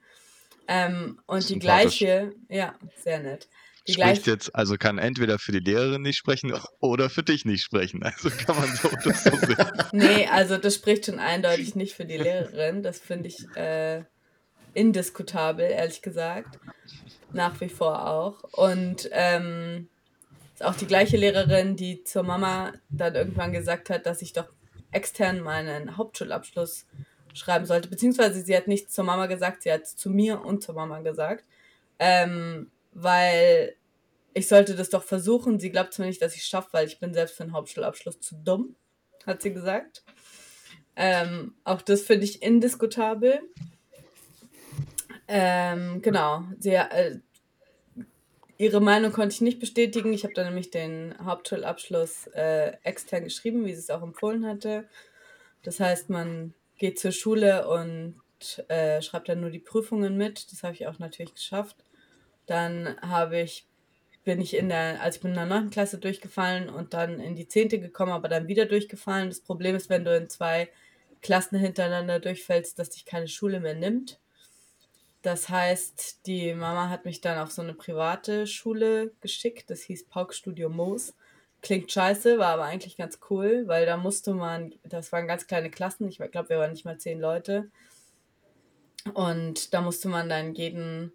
[0.69, 3.49] Ähm, und die gleiche, ja, sehr nett.
[3.89, 7.63] Die Spricht jetzt, also kann entweder für die Lehrerin nicht sprechen oder für dich nicht
[7.63, 8.03] sprechen.
[8.03, 9.57] Also kann man so oder so sehen.
[9.93, 12.83] nee, also das spricht schon eindeutig nicht für die Lehrerin.
[12.83, 14.05] Das finde ich äh,
[14.75, 16.59] indiskutabel, ehrlich gesagt.
[17.33, 18.43] Nach wie vor auch.
[18.53, 19.89] Und ähm,
[20.53, 24.49] ist auch die gleiche Lehrerin, die zur Mama dann irgendwann gesagt hat, dass ich doch
[24.91, 26.87] extern meinen Hauptschulabschluss
[27.33, 27.89] schreiben sollte.
[27.89, 31.01] Beziehungsweise sie hat nicht zur Mama gesagt, sie hat es zu mir und zur Mama
[31.01, 31.45] gesagt.
[31.99, 32.71] Ähm,
[33.03, 33.77] weil
[34.35, 35.59] ich sollte das doch versuchen.
[35.59, 38.21] Sie glaubt zwar nicht, dass ich es schaffe, weil ich bin selbst für einen Hauptschulabschluss
[38.21, 38.77] zu dumm,
[39.27, 40.05] hat sie gesagt.
[40.97, 43.41] Ähm, auch das finde ich indiskutabel.
[45.29, 46.45] Ähm, genau.
[46.59, 47.19] Sie, äh,
[48.57, 50.13] ihre Meinung konnte ich nicht bestätigen.
[50.13, 54.89] Ich habe dann nämlich den Hauptschulabschluss äh, extern geschrieben, wie sie es auch empfohlen hatte.
[55.63, 58.21] Das heißt, man geht zur Schule und
[58.69, 60.51] äh, schreibt dann nur die Prüfungen mit.
[60.53, 61.77] Das habe ich auch natürlich geschafft.
[62.49, 63.67] Dann habe ich,
[64.25, 65.71] bin ich in der, also ich bin in der 9.
[65.71, 67.69] Klasse durchgefallen und dann in die 10.
[67.69, 69.29] gekommen, aber dann wieder durchgefallen.
[69.29, 70.69] Das Problem ist, wenn du in zwei
[71.21, 74.19] Klassen hintereinander durchfällst, dass dich keine Schule mehr nimmt.
[75.23, 79.69] Das heißt, die Mama hat mich dann auf so eine private Schule geschickt.
[79.69, 81.15] Das hieß Pauk Studio Moos.
[81.61, 85.71] Klingt scheiße, war aber eigentlich ganz cool, weil da musste man, das waren ganz kleine
[85.71, 87.69] Klassen, ich glaube, wir waren nicht mal zehn Leute.
[89.13, 91.13] Und da musste man dann jeden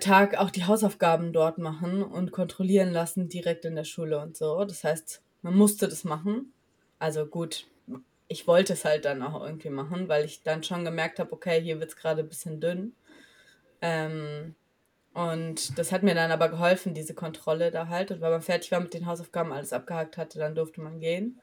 [0.00, 4.64] Tag auch die Hausaufgaben dort machen und kontrollieren lassen, direkt in der Schule und so.
[4.64, 6.52] Das heißt, man musste das machen.
[6.98, 7.66] Also gut,
[8.28, 11.60] ich wollte es halt dann auch irgendwie machen, weil ich dann schon gemerkt habe, okay,
[11.60, 12.94] hier wird es gerade ein bisschen dünn.
[13.82, 14.54] Ähm,
[15.14, 18.10] und das hat mir dann aber geholfen, diese Kontrolle da halt.
[18.10, 21.40] Und wenn man fertig war mit den Hausaufgaben, alles abgehakt hatte, dann durfte man gehen.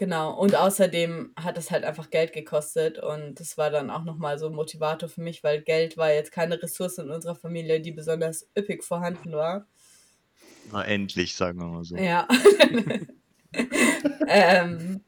[0.00, 0.32] Genau.
[0.32, 2.98] Und außerdem hat es halt einfach Geld gekostet.
[2.98, 6.32] Und das war dann auch nochmal so ein Motivator für mich, weil Geld war jetzt
[6.32, 9.66] keine Ressource in unserer Familie, die besonders üppig vorhanden war.
[10.72, 11.96] Na, endlich, sagen wir mal so.
[11.96, 12.26] Ja.
[14.26, 15.04] ähm,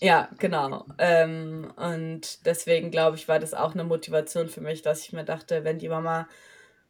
[0.00, 0.86] ja, genau.
[0.98, 5.24] Ähm, und deswegen glaube ich, war das auch eine Motivation für mich, dass ich mir
[5.24, 6.26] dachte, wenn die Mama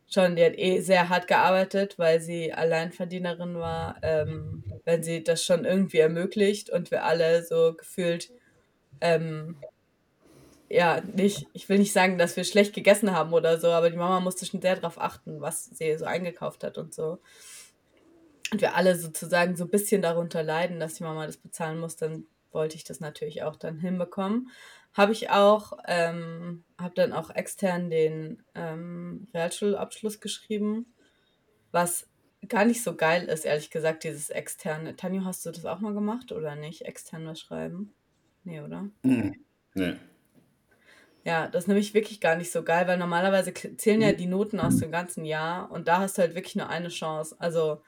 [0.09, 5.45] schon, die hat eh sehr hart gearbeitet, weil sie Alleinverdienerin war, ähm, wenn sie das
[5.45, 8.31] schon irgendwie ermöglicht und wir alle so gefühlt,
[9.01, 9.57] ähm,
[10.69, 13.97] ja, nicht, ich will nicht sagen, dass wir schlecht gegessen haben oder so, aber die
[13.97, 17.19] Mama musste schon sehr darauf achten, was sie so eingekauft hat und so.
[18.53, 21.97] Und wir alle sozusagen so ein bisschen darunter leiden, dass die Mama das bezahlen muss,
[21.97, 24.51] dann wollte ich das natürlich auch dann hinbekommen.
[24.95, 30.95] Habe ich auch, ähm, habe dann auch extern den ähm, Realschulabschluss geschrieben,
[31.73, 32.09] was
[32.49, 34.97] gar nicht so geil ist, ehrlich gesagt, dieses externe.
[34.97, 36.83] Tanjo, hast du das auch mal gemacht oder nicht?
[36.83, 37.95] Extern was schreiben?
[38.45, 38.89] Nee, oder?
[39.03, 39.35] Mhm.
[39.75, 39.97] Nee.
[41.25, 44.61] Ja, das ist nämlich wirklich gar nicht so geil, weil normalerweise zählen ja die Noten
[44.61, 47.35] aus dem ganzen Jahr und da hast du halt wirklich nur eine Chance.
[47.39, 47.83] Also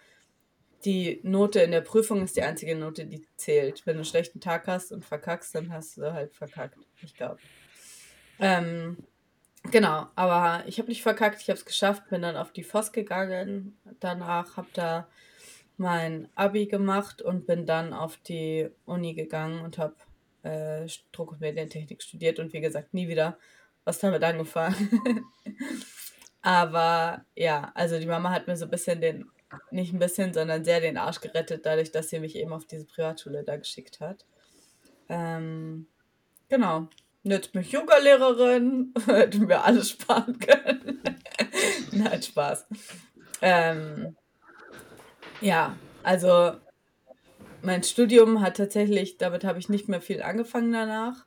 [0.86, 3.86] die Note in der Prüfung ist die einzige Note, die zählt.
[3.86, 6.78] Wenn du einen schlechten Tag hast und verkackst, dann hast du halt verkackt.
[7.02, 7.38] Ich glaube.
[8.38, 8.96] Ähm,
[9.70, 12.92] genau, aber ich habe nicht verkackt, ich habe es geschafft, bin dann auf die FOS
[12.92, 13.78] gegangen.
[14.00, 15.08] Danach habe da
[15.76, 19.94] mein Abi gemacht und bin dann auf die Uni gegangen und habe
[20.42, 23.38] äh, Druck- und Medientechnik studiert und wie gesagt nie wieder
[23.84, 25.24] was damit angefangen.
[26.42, 29.30] aber ja, also die Mama hat mir so ein bisschen den
[29.70, 32.84] nicht ein bisschen, sondern sehr den Arsch gerettet, dadurch, dass sie mich eben auf diese
[32.84, 34.24] Privatschule da geschickt hat.
[35.08, 35.86] Ähm,
[36.48, 36.88] genau.
[37.22, 41.02] Jetzt bin ich Yoga-Lehrerin, hätten wir alles sparen können.
[41.90, 42.66] Nein, Spaß.
[43.42, 44.16] Ähm,
[45.40, 46.52] ja, also
[47.62, 51.26] mein Studium hat tatsächlich, damit habe ich nicht mehr viel angefangen danach,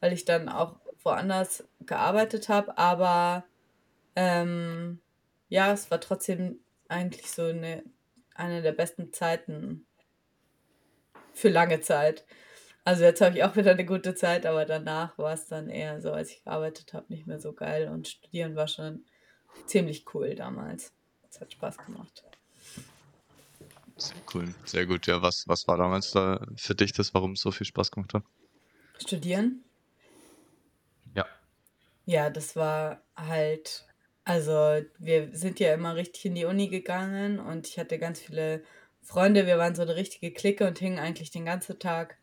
[0.00, 3.44] weil ich dann auch woanders gearbeitet habe, aber
[4.16, 5.00] ähm,
[5.48, 7.82] ja, es war trotzdem eigentlich so eine,
[8.34, 9.86] eine der besten Zeiten
[11.32, 12.26] für lange Zeit.
[12.88, 16.00] Also jetzt habe ich auch wieder eine gute Zeit, aber danach war es dann eher
[16.00, 19.04] so, als ich gearbeitet habe, nicht mehr so geil und studieren war schon
[19.66, 20.90] ziemlich cool damals.
[21.28, 22.24] Es hat Spaß gemacht.
[23.98, 25.06] Sehr cool, sehr gut.
[25.06, 28.14] Ja, was, was war damals da für dich das, warum es so viel Spaß gemacht
[28.14, 28.22] hat?
[28.98, 29.62] Studieren?
[31.14, 31.26] Ja.
[32.06, 33.84] Ja, das war halt
[34.24, 38.64] also, wir sind ja immer richtig in die Uni gegangen und ich hatte ganz viele
[39.02, 39.46] Freunde.
[39.46, 42.16] Wir waren so eine richtige Clique und hingen eigentlich den ganzen Tag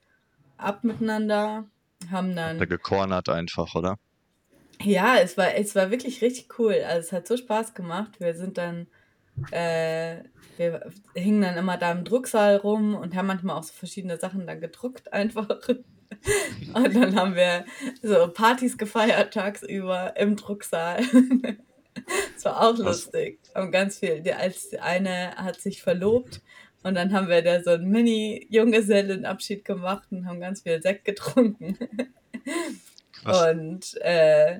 [0.57, 1.65] ab miteinander.
[2.11, 2.59] Haben dann.
[2.59, 3.97] Da gekornert einfach, oder?
[4.81, 6.75] Ja, es war, es war wirklich richtig cool.
[6.85, 8.19] Also, es hat so Spaß gemacht.
[8.19, 8.87] Wir sind dann
[9.51, 10.17] äh,
[10.57, 14.47] wir hingen dann immer da im Drucksaal rum und haben manchmal auch so verschiedene Sachen
[14.47, 15.47] dann gedruckt einfach.
[16.73, 17.65] Und dann haben wir
[18.01, 21.01] so Partys gefeiert tagsüber im Drucksaal.
[22.35, 23.39] Das war auch lustig.
[23.55, 24.21] Und ganz viel.
[24.21, 26.41] Die, als eine hat sich verlobt
[26.85, 31.79] und dann haben wir da so einen Mini-Junggesellenabschied gemacht und haben ganz viel Sekt getrunken.
[33.11, 33.49] Krass.
[33.49, 34.59] Und äh,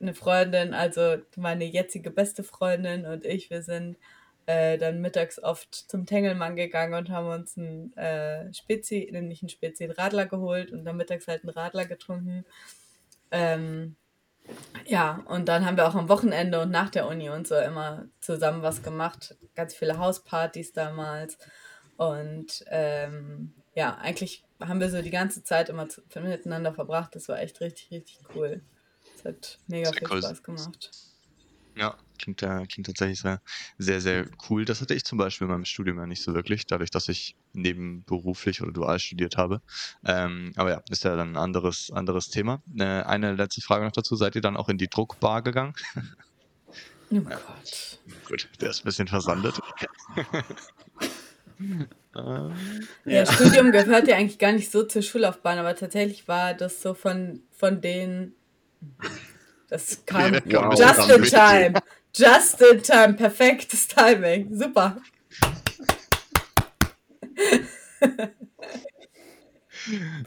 [0.00, 3.98] eine Freundin, also meine jetzige beste Freundin und ich, wir sind
[4.46, 9.50] äh, dann mittags oft zum Tengelmann gegangen und haben uns ein äh, Spezi, nämlich ein
[9.50, 12.46] Spezi, einen Radler geholt und dann mittags halt einen Radler getrunken.
[13.30, 13.96] Ähm,
[14.86, 18.06] ja, und dann haben wir auch am Wochenende und nach der Uni und so immer
[18.20, 19.36] zusammen was gemacht.
[19.54, 21.36] Ganz viele Hauspartys damals.
[21.96, 27.14] Und ähm, ja, eigentlich haben wir so die ganze Zeit immer zu, miteinander verbracht.
[27.14, 28.62] Das war echt richtig, richtig cool.
[29.16, 30.22] Es hat mega sehr viel cool.
[30.22, 30.90] Spaß gemacht.
[31.76, 33.40] Ja, klingt, äh, klingt tatsächlich sehr,
[33.76, 34.64] sehr, sehr cool.
[34.64, 37.36] Das hatte ich zum Beispiel in meinem Studium ja nicht so wirklich, dadurch, dass ich
[37.52, 39.60] nebenberuflich oder dual studiert habe.
[40.02, 42.62] Ähm, aber ja, ist ja dann ein anderes, anderes Thema.
[42.78, 44.16] Äh, eine letzte Frage noch dazu.
[44.16, 45.74] Seid ihr dann auch in die Druckbar gegangen?
[47.10, 48.00] Oh Gott.
[48.26, 49.60] Gut, der ist ein bisschen versandet.
[52.14, 52.50] Ja,
[53.04, 56.94] ja, Studium gehört ja eigentlich gar nicht so zur Schullaufbahn, aber tatsächlich war das so
[56.94, 58.34] von, von den.
[59.68, 61.74] Das kam wow, just in time.
[62.14, 63.14] Just in time.
[63.14, 64.56] Perfektes Timing.
[64.56, 64.96] Super.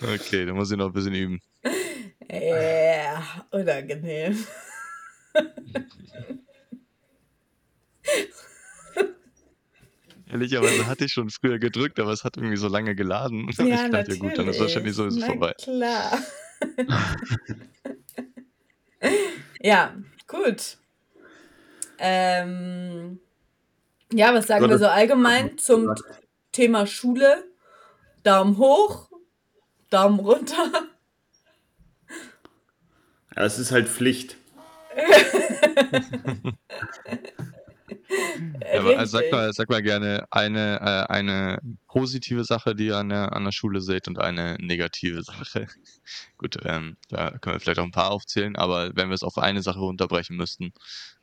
[0.01, 1.41] Okay, dann muss ich noch ein bisschen üben.
[2.31, 4.45] Ja, unangenehm.
[10.29, 13.45] Ehrlicherweise hatte ich schon früher gedrückt, aber es hat irgendwie so lange geladen.
[13.45, 15.53] Und ja, ich dachte, ja gut, dann ist wahrscheinlich sowieso Na vorbei.
[15.61, 16.19] klar.
[19.61, 19.95] ja,
[20.27, 20.77] gut.
[21.97, 23.19] Ähm,
[24.13, 25.95] ja, was sagen wir so allgemein zum
[26.51, 27.43] Thema Schule?
[28.23, 29.09] Daumen hoch,
[29.89, 30.71] Daumen runter.
[33.35, 34.37] Ja, es ist halt Pflicht.
[38.77, 43.09] Aber also sag mal, sag mal gerne eine, äh, eine positive Sache, die ihr an
[43.09, 45.67] der, an der Schule seht und eine negative Sache.
[46.37, 49.37] Gut, ähm, da können wir vielleicht auch ein paar aufzählen, aber wenn wir es auf
[49.37, 50.73] eine Sache runterbrechen müssten,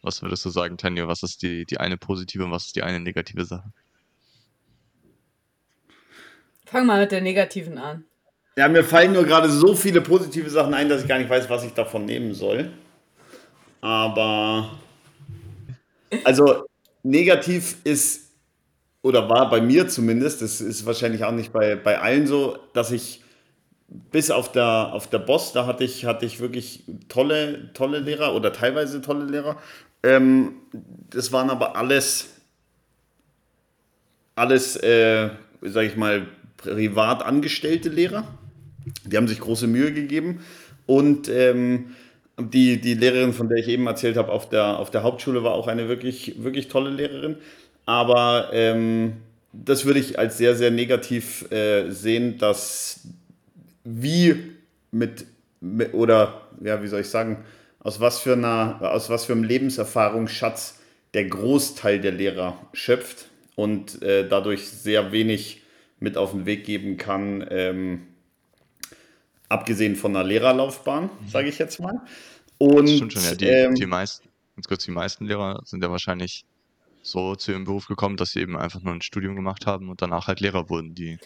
[0.02, 1.08] was würdest du sagen, Tanja?
[1.08, 3.72] Was ist die, die eine positive und was ist die eine negative Sache?
[6.66, 8.04] Fang mal mit der negativen an.
[8.56, 11.48] Ja, mir fallen nur gerade so viele positive Sachen ein, dass ich gar nicht weiß,
[11.50, 12.72] was ich davon nehmen soll.
[13.82, 14.78] Aber
[16.24, 16.66] also
[17.02, 18.32] negativ ist,
[19.02, 22.90] oder war bei mir zumindest, das ist wahrscheinlich auch nicht bei, bei allen so, dass
[22.90, 23.22] ich
[23.88, 28.34] bis auf der, auf der Boss, da hatte ich, hatte ich wirklich tolle, tolle Lehrer
[28.34, 29.58] oder teilweise tolle Lehrer.
[30.02, 30.56] Ähm,
[31.10, 32.30] das waren aber alles,
[34.34, 35.30] alles, äh,
[35.62, 38.26] sag ich mal, privat angestellte Lehrer.
[39.04, 40.40] Die haben sich große Mühe gegeben
[40.86, 41.94] und ähm,
[42.38, 45.52] die, die Lehrerin, von der ich eben erzählt habe, auf der, auf der Hauptschule war
[45.52, 47.36] auch eine wirklich, wirklich tolle Lehrerin.
[47.86, 49.14] Aber ähm,
[49.52, 53.00] das würde ich als sehr, sehr negativ äh, sehen, dass
[53.84, 54.36] wie
[54.90, 55.24] mit,
[55.60, 57.44] mit, oder ja, wie soll ich sagen,
[57.78, 60.80] aus was für einer, aus was für einem Lebenserfahrungsschatz
[61.14, 65.62] der Großteil der Lehrer schöpft und äh, dadurch sehr wenig
[66.00, 68.02] mit auf den Weg geben kann, ähm,
[69.48, 71.28] abgesehen von einer Lehrerlaufbahn, mhm.
[71.28, 72.00] sage ich jetzt mal.
[72.58, 73.34] Und, das stimmt schon, ja.
[73.34, 76.44] Die, ähm, die meisten, ganz kurz, die meisten Lehrer sind ja wahrscheinlich
[77.02, 80.02] so zu ihrem Beruf gekommen, dass sie eben einfach nur ein Studium gemacht haben und
[80.02, 80.94] danach halt Lehrer wurden.
[80.94, 81.18] Die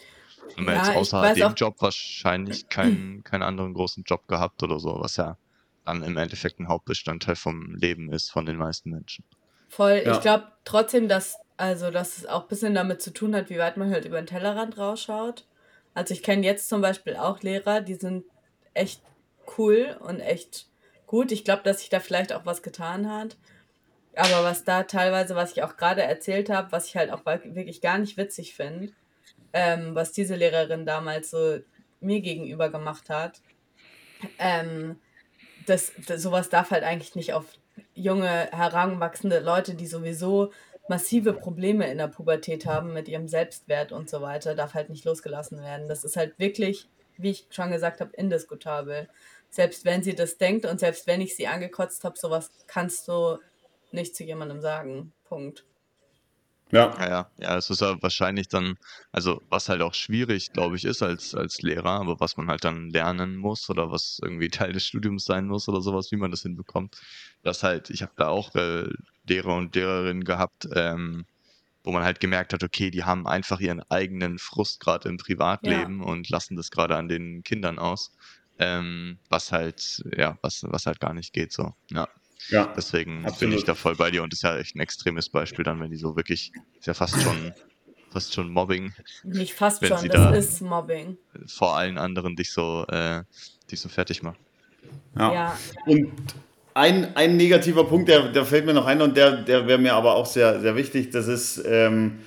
[0.57, 4.97] haben ja, jetzt außer dem Job wahrscheinlich keinen, keinen anderen großen Job gehabt oder so,
[4.99, 5.37] was ja
[5.85, 9.25] dann im Endeffekt ein Hauptbestandteil vom Leben ist von den meisten Menschen.
[9.67, 10.13] Voll, ja.
[10.13, 13.57] ich glaube trotzdem, dass, also, dass es auch ein bisschen damit zu tun hat, wie
[13.57, 15.45] weit man halt über den Tellerrand rausschaut.
[15.93, 18.25] Also ich kenne jetzt zum Beispiel auch Lehrer, die sind
[18.73, 19.01] echt
[19.57, 20.67] cool und echt
[21.05, 21.31] gut.
[21.31, 23.37] Ich glaube, dass sich da vielleicht auch was getan hat.
[24.15, 27.81] Aber was da teilweise, was ich auch gerade erzählt habe, was ich halt auch wirklich
[27.81, 28.91] gar nicht witzig finde,
[29.53, 31.59] ähm, was diese Lehrerin damals so
[32.01, 33.41] mir gegenüber gemacht hat,
[34.37, 34.99] ähm,
[35.65, 37.45] das, das, sowas darf halt eigentlich nicht auf
[37.93, 40.51] junge, heranwachsende Leute, die sowieso
[40.91, 45.05] massive Probleme in der Pubertät haben mit ihrem Selbstwert und so weiter, darf halt nicht
[45.05, 45.87] losgelassen werden.
[45.87, 49.07] Das ist halt wirklich, wie ich schon gesagt habe, indiskutabel.
[49.49, 53.37] Selbst wenn sie das denkt und selbst wenn ich sie angekotzt habe, sowas kannst du
[53.93, 55.13] nicht zu jemandem sagen.
[55.23, 55.63] Punkt.
[56.71, 56.93] Ja.
[56.97, 58.77] Ja, ja, ja, es ist ja wahrscheinlich dann,
[59.13, 62.65] also was halt auch schwierig, glaube ich, ist als, als Lehrer, aber was man halt
[62.65, 66.31] dann lernen muss oder was irgendwie Teil des Studiums sein muss oder sowas, wie man
[66.31, 66.97] das hinbekommt,
[67.43, 68.89] dass halt, ich habe da auch äh,
[69.27, 71.25] Lehrer und Lehrerinnen gehabt, ähm,
[71.83, 75.99] wo man halt gemerkt hat, okay, die haben einfach ihren eigenen Frust gerade im Privatleben
[76.01, 76.05] ja.
[76.05, 78.11] und lassen das gerade an den Kindern aus.
[78.59, 81.73] Ähm, was halt, ja, was, was halt gar nicht geht so.
[81.89, 82.07] Ja.
[82.49, 83.39] Ja, Deswegen absolut.
[83.39, 85.79] bin ich da voll bei dir und das ist ja echt ein extremes Beispiel dann,
[85.79, 87.53] wenn die so wirklich, ist ja fast schon,
[88.09, 88.93] fast schon Mobbing.
[89.23, 91.17] Nicht fast schon, das da ist Mobbing.
[91.45, 93.23] Vor allen anderen dich so, äh,
[93.69, 94.39] dich so fertig machen.
[95.15, 95.33] Ja.
[95.33, 95.59] ja.
[95.85, 96.11] Und
[96.73, 99.93] ein, ein negativer Punkt, der, der fällt mir noch ein und der, der wäre mir
[99.93, 102.19] aber auch sehr, sehr wichtig, das ist, ähm,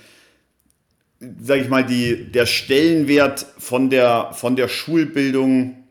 [1.41, 5.85] sage ich mal, die, der Stellenwert von der, von der Schulbildung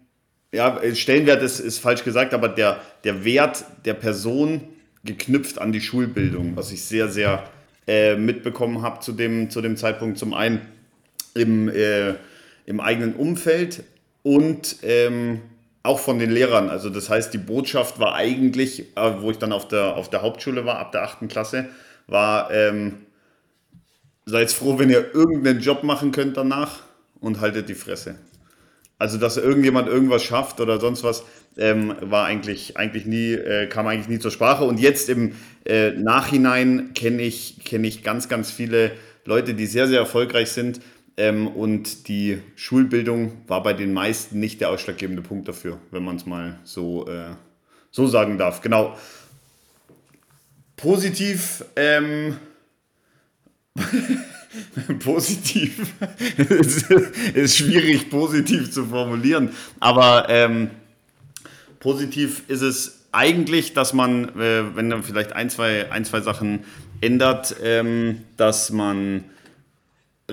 [0.53, 4.61] ja, Stellenwert ist, ist falsch gesagt, aber der, der Wert der Person
[5.03, 7.49] geknüpft an die Schulbildung, was ich sehr, sehr
[7.87, 10.17] äh, mitbekommen habe zu dem, zu dem Zeitpunkt.
[10.19, 10.61] Zum einen
[11.33, 12.13] im, äh,
[12.65, 13.83] im eigenen Umfeld
[14.21, 15.41] und ähm,
[15.83, 16.69] auch von den Lehrern.
[16.69, 20.21] Also das heißt, die Botschaft war eigentlich, äh, wo ich dann auf der, auf der
[20.21, 21.27] Hauptschule war, ab der 8.
[21.27, 21.69] Klasse,
[22.07, 23.05] war, ähm,
[24.25, 26.79] seid froh, wenn ihr irgendeinen Job machen könnt danach
[27.19, 28.15] und haltet die Fresse.
[28.99, 31.23] Also, dass irgendjemand irgendwas schafft oder sonst was,
[31.57, 34.63] ähm, war eigentlich, eigentlich nie, äh, kam eigentlich nie zur Sprache.
[34.63, 35.33] Und jetzt im
[35.65, 38.91] äh, Nachhinein kenne ich, kenn ich ganz, ganz viele
[39.25, 40.79] Leute, die sehr, sehr erfolgreich sind.
[41.15, 46.15] Ähm, und die Schulbildung war bei den meisten nicht der ausschlaggebende Punkt dafür, wenn man
[46.15, 47.35] es mal so, äh,
[47.91, 48.61] so sagen darf.
[48.61, 48.97] Genau.
[50.75, 52.37] Positiv, ähm,
[54.99, 55.93] positiv.
[56.37, 56.83] es
[57.33, 59.51] ist schwierig, positiv zu formulieren.
[59.79, 60.71] Aber ähm,
[61.79, 66.63] positiv ist es eigentlich, dass man, äh, wenn dann vielleicht ein, zwei, ein, zwei Sachen
[67.01, 69.25] ändert, ähm, dass man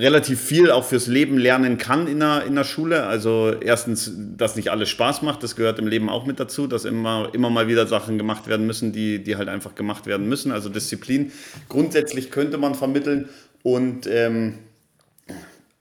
[0.01, 3.07] relativ viel auch fürs Leben lernen kann in der, in der Schule.
[3.07, 6.85] Also erstens, dass nicht alles Spaß macht, das gehört im Leben auch mit dazu, dass
[6.85, 10.51] immer, immer mal wieder Sachen gemacht werden müssen, die, die halt einfach gemacht werden müssen.
[10.53, 11.33] Also Disziplin
[11.69, 13.29] grundsätzlich könnte man vermitteln
[13.63, 14.59] und ähm,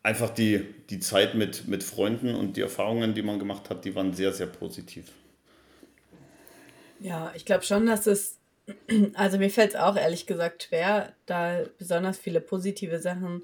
[0.04, 3.96] einfach die, die Zeit mit, mit Freunden und die Erfahrungen, die man gemacht hat, die
[3.96, 5.06] waren sehr, sehr positiv.
[7.00, 8.38] Ja, ich glaube schon, dass es,
[9.14, 13.44] also mir fällt es auch ehrlich gesagt schwer, da besonders viele positive Sachen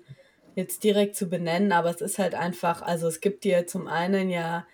[0.56, 4.30] jetzt direkt zu benennen, aber es ist halt einfach, also es gibt dir zum einen
[4.30, 4.66] ja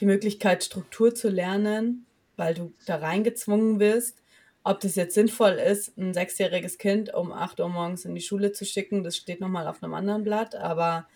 [0.00, 4.22] die Möglichkeit, Struktur zu lernen, weil du da reingezwungen wirst.
[4.64, 8.52] Ob das jetzt sinnvoll ist, ein sechsjähriges Kind um 8 Uhr morgens in die Schule
[8.52, 10.54] zu schicken, das steht nochmal auf einem anderen Blatt.
[10.54, 11.06] Aber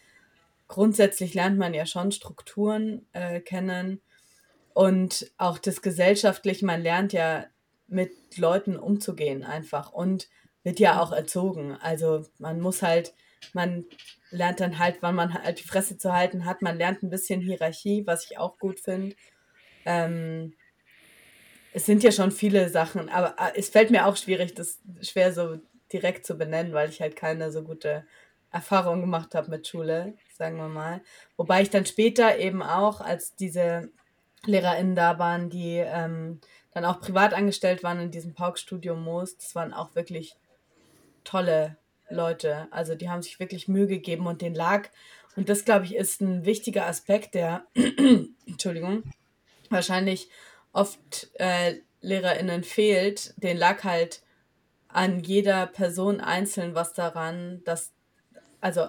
[0.69, 4.01] grundsätzlich lernt man ja schon Strukturen äh, kennen
[4.75, 6.65] und auch das Gesellschaftliche.
[6.65, 7.45] Man lernt ja
[7.89, 10.29] mit Leuten umzugehen einfach und
[10.63, 11.77] wird ja auch erzogen.
[11.81, 13.13] Also man muss halt,
[13.53, 13.85] man
[14.31, 16.63] lernt dann halt, wann man halt die Fresse zu halten hat.
[16.63, 19.15] Man lernt ein bisschen Hierarchie, was ich auch gut finde.
[19.85, 20.55] Ähm,
[21.73, 25.33] es sind ja schon viele Sachen, aber ah, es fällt mir auch schwierig, das schwer
[25.33, 25.59] so
[25.93, 28.07] direkt zu benennen, weil ich halt keine so gute
[28.51, 31.01] Erfahrung gemacht habe mit Schule, sagen wir mal.
[31.37, 33.91] Wobei ich dann später eben auch, als diese
[34.45, 36.41] LehrerInnen da waren, die ähm,
[36.73, 40.37] dann auch privat angestellt waren in diesem Pauk-Studio Moos, das waren auch wirklich
[41.25, 41.77] tolle
[42.13, 42.69] Leute.
[42.71, 44.89] Also die haben sich wirklich Mühe gegeben und den lag,
[45.37, 47.67] und das glaube ich ist ein wichtiger Aspekt, der,
[48.47, 49.05] Entschuldigung,
[49.71, 50.29] wahrscheinlich
[50.73, 54.23] oft äh, LehrerInnen fehlt, den lag halt
[54.89, 57.93] an jeder Person einzeln was daran, dass,
[58.61, 58.89] also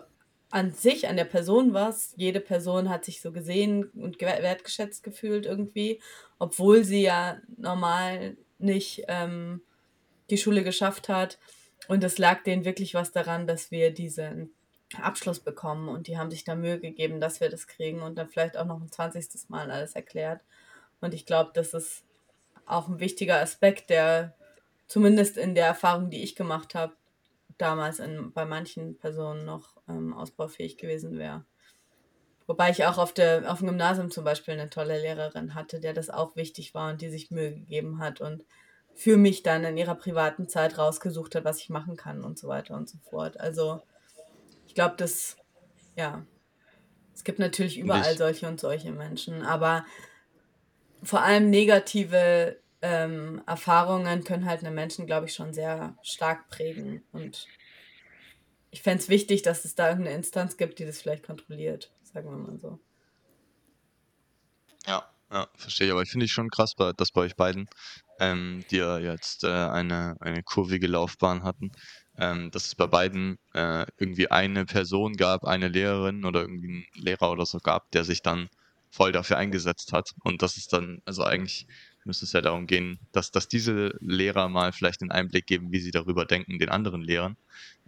[0.53, 2.13] an sich, an der Person was.
[2.15, 5.99] Jede Person hat sich so gesehen und wertgeschätzt gefühlt irgendwie,
[6.37, 9.61] obwohl sie ja normal nicht ähm,
[10.29, 11.39] die Schule geschafft hat.
[11.87, 14.53] Und es lag denen wirklich was daran, dass wir diesen
[15.01, 18.29] Abschluss bekommen und die haben sich da Mühe gegeben, dass wir das kriegen und dann
[18.29, 19.49] vielleicht auch noch ein 20.
[19.49, 20.41] Mal alles erklärt.
[21.01, 22.03] Und ich glaube, das ist
[22.65, 24.35] auch ein wichtiger Aspekt, der
[24.87, 26.93] zumindest in der Erfahrung, die ich gemacht habe,
[27.57, 31.45] damals in, bei manchen Personen noch ähm, ausbaufähig gewesen wäre.
[32.45, 35.93] Wobei ich auch auf, der, auf dem Gymnasium zum Beispiel eine tolle Lehrerin hatte, der
[35.93, 38.43] das auch wichtig war und die sich Mühe gegeben hat und
[38.95, 42.47] für mich dann in ihrer privaten Zeit rausgesucht hat, was ich machen kann und so
[42.47, 43.39] weiter und so fort.
[43.39, 43.81] Also
[44.67, 45.37] ich glaube, das,
[45.95, 46.25] ja,
[47.13, 48.17] es gibt natürlich überall Nicht.
[48.17, 49.85] solche und solche Menschen, aber
[51.03, 57.03] vor allem negative ähm, Erfahrungen können halt einen Menschen, glaube ich, schon sehr stark prägen.
[57.11, 57.47] Und
[58.71, 62.29] ich fände es wichtig, dass es da irgendeine Instanz gibt, die das vielleicht kontrolliert, sagen
[62.29, 62.79] wir mal so.
[64.85, 65.93] Ja, ja, verstehe ich.
[65.93, 67.69] Aber ich finde ich schon krass, dass bei euch beiden,
[68.19, 71.71] ähm, die ja jetzt äh, eine, eine kurvige Laufbahn hatten,
[72.17, 76.85] ähm, dass es bei beiden äh, irgendwie eine Person gab, eine Lehrerin oder irgendwie einen
[77.05, 78.49] Lehrer oder so gab, der sich dann
[78.91, 80.11] voll dafür eingesetzt hat.
[80.23, 81.67] Und das ist dann, also eigentlich
[82.05, 85.79] müsste es ja darum gehen, dass, dass diese Lehrer mal vielleicht einen Einblick geben, wie
[85.79, 87.37] sie darüber denken, den anderen Lehrern.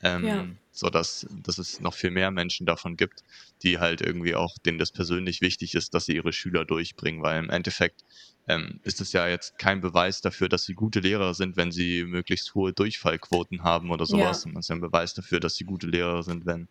[0.02, 0.48] Ähm, ja.
[0.72, 3.24] So dass, es noch viel mehr Menschen davon gibt,
[3.64, 7.42] die halt irgendwie auch, denen das persönlich wichtig ist, dass sie ihre Schüler durchbringen, weil
[7.42, 8.04] im Endeffekt
[8.48, 12.04] ähm, ist es ja jetzt kein Beweis dafür, dass sie gute Lehrer sind, wenn sie
[12.04, 14.44] möglichst hohe Durchfallquoten haben oder sowas.
[14.44, 14.50] Ja.
[14.50, 16.68] Und das ist ja ein Beweis dafür, dass sie gute Lehrer sind, wenn,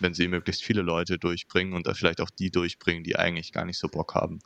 [0.00, 3.64] wenn sie möglichst viele Leute durchbringen und da vielleicht auch die durchbringen, die eigentlich gar
[3.64, 4.38] nicht so Bock haben.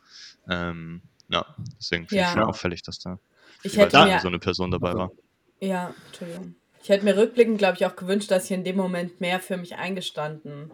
[0.49, 1.47] Ähm, ja,
[1.79, 2.29] deswegen finde ja.
[2.29, 3.19] ich schon auffällig, dass da
[3.63, 5.11] ich hätte mir, so eine Person dabei war.
[5.61, 6.55] Ja, Entschuldigung.
[6.83, 9.57] Ich hätte mir rückblickend, glaube ich, auch gewünscht, dass ich in dem Moment mehr für
[9.57, 10.71] mich eingestanden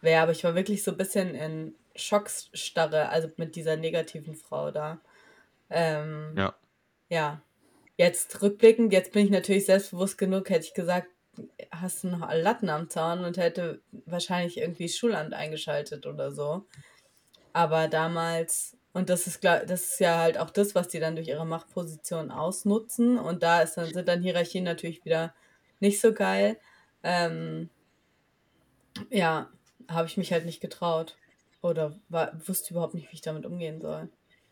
[0.00, 0.22] wäre.
[0.22, 4.98] Aber ich war wirklich so ein bisschen in Schocksstarre, also mit dieser negativen Frau da.
[5.70, 6.54] Ähm, ja.
[7.08, 7.40] Ja.
[7.96, 11.08] Jetzt rückblickend, jetzt bin ich natürlich selbstbewusst genug, hätte ich gesagt,
[11.70, 16.66] hast du noch Latten am Zaun und hätte wahrscheinlich irgendwie Schulamt eingeschaltet oder so.
[17.52, 21.28] Aber damals, und das ist das ist ja halt auch das, was die dann durch
[21.28, 23.18] ihre Machtposition ausnutzen.
[23.18, 25.34] Und da ist dann, sind dann Hierarchien natürlich wieder
[25.80, 26.58] nicht so geil.
[27.02, 27.70] Ähm,
[29.10, 29.48] ja,
[29.88, 31.16] habe ich mich halt nicht getraut.
[31.62, 34.10] Oder war, wusste überhaupt nicht, wie ich damit umgehen soll.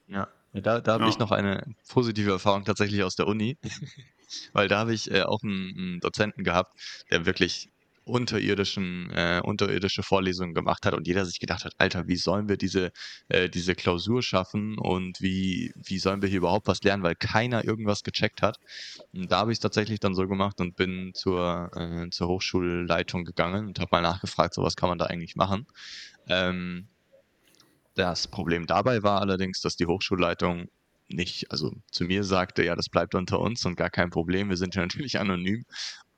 [0.08, 1.10] Ja, da, da habe ja.
[1.10, 3.58] ich noch eine positive Erfahrung tatsächlich aus der Uni,
[4.52, 6.72] weil da habe ich äh, auch einen, einen, Dozenten gehabt,
[7.10, 7.68] der wirklich
[8.10, 12.56] unterirdischen, äh, unterirdische Vorlesungen gemacht hat und jeder sich gedacht hat, Alter, wie sollen wir
[12.56, 12.92] diese,
[13.28, 17.64] äh, diese Klausur schaffen und wie, wie sollen wir hier überhaupt was lernen, weil keiner
[17.64, 18.58] irgendwas gecheckt hat.
[19.12, 23.24] Und da habe ich es tatsächlich dann so gemacht und bin zur, äh, zur Hochschulleitung
[23.24, 25.66] gegangen und habe mal nachgefragt, so was kann man da eigentlich machen.
[26.28, 26.88] Ähm,
[27.94, 30.68] das Problem dabei war allerdings, dass die Hochschulleitung
[31.12, 34.56] nicht, also zu mir sagte, ja, das bleibt unter uns und gar kein Problem, wir
[34.56, 35.64] sind ja natürlich anonym.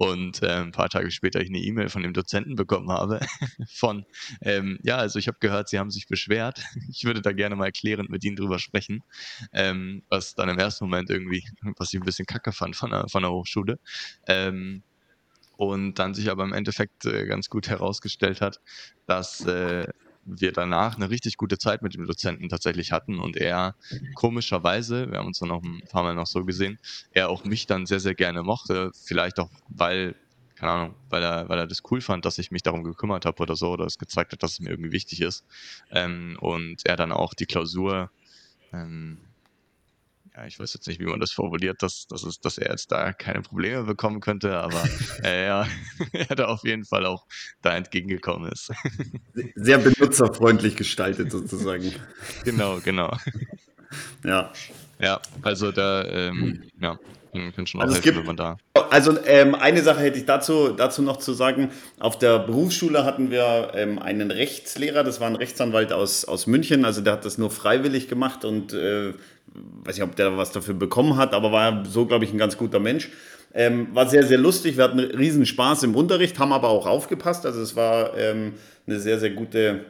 [0.03, 3.21] Und äh, ein paar Tage später ich eine E-Mail von dem Dozenten bekommen habe,
[3.73, 4.05] von,
[4.41, 7.71] ähm, ja, also ich habe gehört, Sie haben sich beschwert, ich würde da gerne mal
[7.71, 9.05] klärend mit Ihnen drüber sprechen,
[9.53, 11.45] ähm, was dann im ersten Moment irgendwie,
[11.77, 13.79] was ich ein bisschen kacke fand von der, von der Hochschule.
[14.27, 14.83] Ähm,
[15.57, 18.59] und dann sich aber im Endeffekt äh, ganz gut herausgestellt hat,
[19.07, 19.87] dass äh,
[20.25, 23.75] wir danach eine richtig gute Zeit mit dem Dozenten tatsächlich hatten und er
[24.15, 26.79] komischerweise, wir haben uns dann noch ein paar Mal noch so gesehen,
[27.13, 30.15] er auch mich dann sehr, sehr gerne mochte, vielleicht auch, weil
[30.55, 33.43] keine Ahnung, weil er, weil er das cool fand, dass ich mich darum gekümmert habe
[33.43, 35.45] oder so, oder es gezeigt hat, dass es mir irgendwie wichtig ist.
[35.91, 38.13] Ähm, und er dann auch die Klausur
[38.73, 39.19] ähm,
[40.43, 42.91] ja, ich weiß jetzt nicht, wie man das formuliert, dass, dass, es, dass er jetzt
[42.91, 44.83] da keine Probleme bekommen könnte, aber
[45.25, 45.67] äh, ja,
[46.13, 47.27] er da auf jeden Fall auch
[47.63, 48.73] da entgegengekommen ist.
[49.55, 51.93] Sehr benutzerfreundlich gestaltet sozusagen.
[52.45, 53.17] Genau, genau.
[54.25, 54.53] Ja.
[54.99, 56.99] Ja, also da, ähm, ja,
[57.33, 58.57] können schon auch also helfen, wenn man da.
[58.91, 61.71] Also ähm, eine Sache hätte ich dazu, dazu noch zu sagen.
[61.99, 66.85] Auf der Berufsschule hatten wir ähm, einen Rechtslehrer, das war ein Rechtsanwalt aus, aus München,
[66.85, 69.15] also der hat das nur freiwillig gemacht und äh,
[69.85, 72.57] weiß nicht, ob der was dafür bekommen hat, aber war so, glaube ich, ein ganz
[72.57, 73.11] guter Mensch.
[73.55, 74.77] Ähm, war sehr, sehr lustig.
[74.77, 77.45] Wir hatten riesen Spaß im Unterricht, haben aber auch aufgepasst.
[77.45, 78.55] Also es war ähm,
[78.87, 79.85] eine sehr, sehr gute,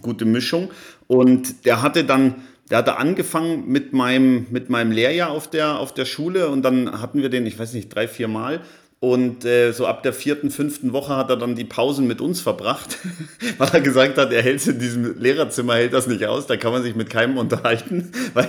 [0.00, 0.70] gute Mischung.
[1.08, 2.36] Und der hatte dann,
[2.70, 7.00] der hatte angefangen mit meinem, mit meinem Lehrjahr auf der, auf der Schule und dann
[7.00, 8.60] hatten wir den, ich weiß nicht, drei, vier Mal.
[9.04, 12.40] Und äh, so ab der vierten, fünften Woche hat er dann die Pausen mit uns
[12.40, 12.96] verbracht,
[13.58, 16.56] weil er gesagt hat, er hält es in diesem Lehrerzimmer, hält das nicht aus, da
[16.56, 18.48] kann man sich mit keinem unterhalten, weil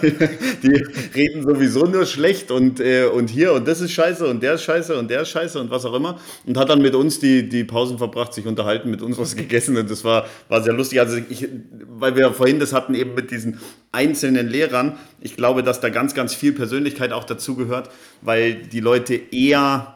[0.64, 4.53] die reden sowieso nur schlecht und, äh, und hier und das ist scheiße und der
[4.53, 6.22] ist scheiße und der ist scheiße und was auch immer.
[6.45, 9.76] Und hat dann mit uns die, die Pausen verbracht, sich unterhalten, mit uns was gegessen
[9.76, 11.01] und das war, war sehr lustig.
[11.01, 11.49] Also ich,
[11.89, 13.60] weil wir vorhin das hatten eben mit diesen
[13.91, 17.89] einzelnen Lehrern, ich glaube, dass da ganz, ganz viel Persönlichkeit auch dazugehört,
[18.22, 19.95] weil die Leute eher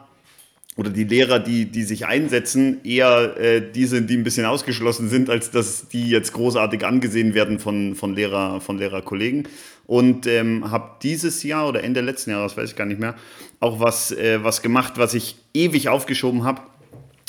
[0.76, 5.08] oder die Lehrer, die, die sich einsetzen, eher äh, die sind, die ein bisschen ausgeschlossen
[5.08, 9.48] sind, als dass die jetzt großartig angesehen werden von, von, Lehrer, von Lehrerkollegen.
[9.86, 13.16] Und ähm, habe dieses Jahr oder Ende letzten Jahres, weiß ich gar nicht mehr,
[13.58, 16.62] auch was, äh, was gemacht, was ich ewig aufgeschoben habe.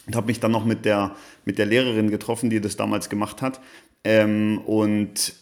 [0.05, 3.41] Und habe mich dann noch mit der, mit der Lehrerin getroffen, die das damals gemacht
[3.41, 3.59] hat.
[4.03, 5.33] Ähm, und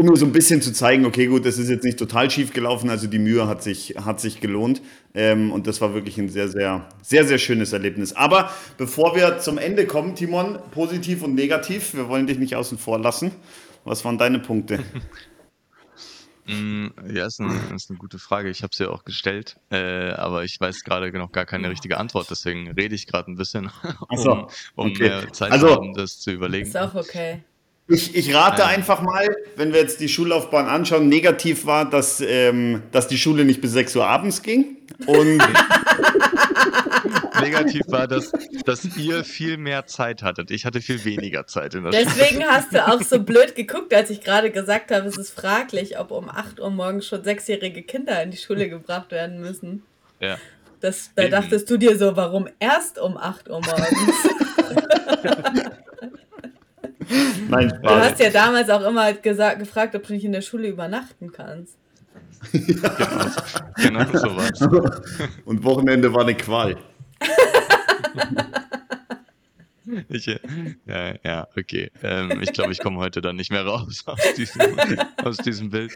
[0.00, 2.54] um mir so ein bisschen zu zeigen, okay, gut, das ist jetzt nicht total schief
[2.54, 4.80] gelaufen, also die Mühe hat sich, hat sich gelohnt.
[5.12, 8.14] Ähm, und das war wirklich ein sehr, sehr, sehr, sehr schönes Erlebnis.
[8.14, 12.78] Aber bevor wir zum Ende kommen, Timon, positiv und negativ, wir wollen dich nicht außen
[12.78, 13.32] vor lassen.
[13.84, 14.82] Was waren deine Punkte?
[16.46, 18.48] Mm, ja, ist eine, ist eine gute Frage.
[18.48, 21.96] Ich habe sie ja auch gestellt, äh, aber ich weiß gerade noch gar keine richtige
[21.98, 22.28] Antwort.
[22.28, 23.70] Deswegen rede ich gerade ein bisschen,
[24.08, 25.02] um, so, um okay.
[25.02, 26.66] mehr Zeit also, zu haben, das zu überlegen.
[26.66, 27.44] Ist auch okay.
[27.90, 32.84] Ich, ich rate einfach mal, wenn wir jetzt die Schullaufbahn anschauen, negativ war, dass, ähm,
[32.92, 34.76] dass die Schule nicht bis 6 Uhr abends ging.
[35.06, 35.38] Und
[37.40, 38.30] negativ war, dass,
[38.64, 40.52] dass ihr viel mehr Zeit hattet.
[40.52, 42.48] Ich hatte viel weniger Zeit in der Deswegen Schule.
[42.48, 46.12] hast du auch so blöd geguckt, als ich gerade gesagt habe, es ist fraglich, ob
[46.12, 49.82] um 8 Uhr morgens schon sechsjährige Kinder in die Schule gebracht werden müssen.
[50.20, 50.38] Ja.
[50.80, 51.32] Das, da Eben.
[51.32, 54.28] dachtest du dir so, warum erst um 8 Uhr morgens?
[57.48, 57.80] Nein, Spaß.
[57.82, 61.32] Du hast ja damals auch immer gesagt, gefragt, ob du nicht in der Schule übernachten
[61.32, 61.76] kannst.
[62.52, 63.32] ja.
[63.76, 64.60] Genau, genau sowas.
[65.44, 66.76] Und Wochenende war eine Qual.
[70.08, 71.90] Ich, ja, ja, okay.
[72.02, 74.60] Ähm, ich glaube, ich komme heute dann nicht mehr raus aus diesem,
[75.24, 75.92] aus diesem Bild.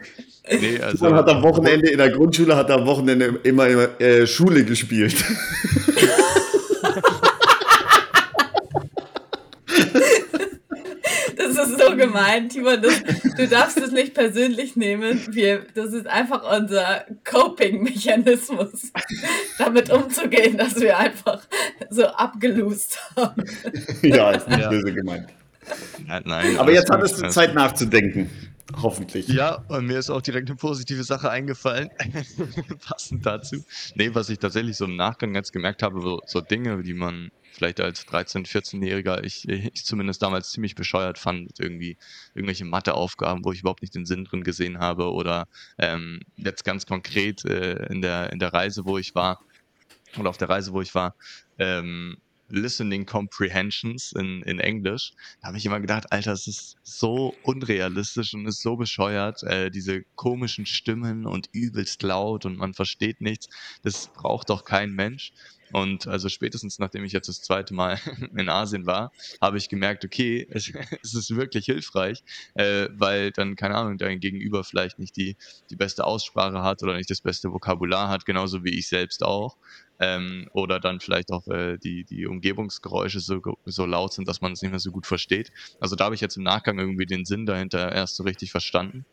[0.49, 4.27] Nee, also, Man hat am Wochenende in der Grundschule hat am Wochenende immer, immer äh,
[4.27, 5.15] Schule gespielt.
[11.89, 12.81] So gemeint, Timon.
[12.81, 13.01] Das,
[13.35, 15.21] du darfst es nicht persönlich nehmen.
[15.29, 18.91] Wir, das ist einfach unser Coping-Mechanismus,
[19.57, 21.41] damit umzugehen, dass wir einfach
[21.89, 23.43] so abgelust haben.
[24.01, 24.69] Ja, ist nicht ja.
[24.69, 25.27] böse gemeint.
[26.05, 28.29] Nein, nein, Aber jetzt hattest du Zeit nachzudenken.
[28.81, 29.27] Hoffentlich.
[29.27, 31.89] Ja, und mir ist auch direkt eine positive Sache eingefallen,
[32.87, 33.63] passend dazu.
[33.93, 37.31] Nee, was ich tatsächlich so im Nachgang jetzt gemerkt habe, so, so Dinge, die man
[37.51, 41.97] vielleicht als 13-, 14-Jähriger, ich, ich zumindest damals ziemlich bescheuert fand, irgendwie
[42.33, 45.47] irgendwelche Matheaufgaben, wo ich überhaupt nicht den Sinn drin gesehen habe oder
[45.77, 49.41] ähm, jetzt ganz konkret äh, in, der, in der Reise, wo ich war,
[50.17, 51.15] oder auf der Reise, wo ich war,
[51.59, 52.17] ähm,
[52.55, 55.11] Listening Comprehensions in, in Englisch.
[55.41, 59.43] Da habe ich immer gedacht, Alter, es ist so unrealistisch und ist so bescheuert.
[59.43, 63.47] Äh, diese komischen Stimmen und übelst laut und man versteht nichts.
[63.83, 65.31] Das braucht doch kein Mensch.
[65.71, 67.99] Und also spätestens nachdem ich jetzt das zweite Mal
[68.37, 69.11] in Asien war,
[69.41, 70.71] habe ich gemerkt, okay, es,
[71.03, 72.23] es ist wirklich hilfreich,
[72.55, 75.37] äh, weil dann, keine Ahnung, dein Gegenüber vielleicht nicht die,
[75.69, 79.57] die beste Aussprache hat oder nicht das beste Vokabular hat, genauso wie ich selbst auch.
[79.97, 84.51] Ähm, oder dann vielleicht auch äh, die, die Umgebungsgeräusche so, so laut sind, dass man
[84.51, 85.51] es nicht mehr so gut versteht.
[85.79, 89.05] Also da habe ich jetzt im Nachgang irgendwie den Sinn dahinter erst so richtig verstanden.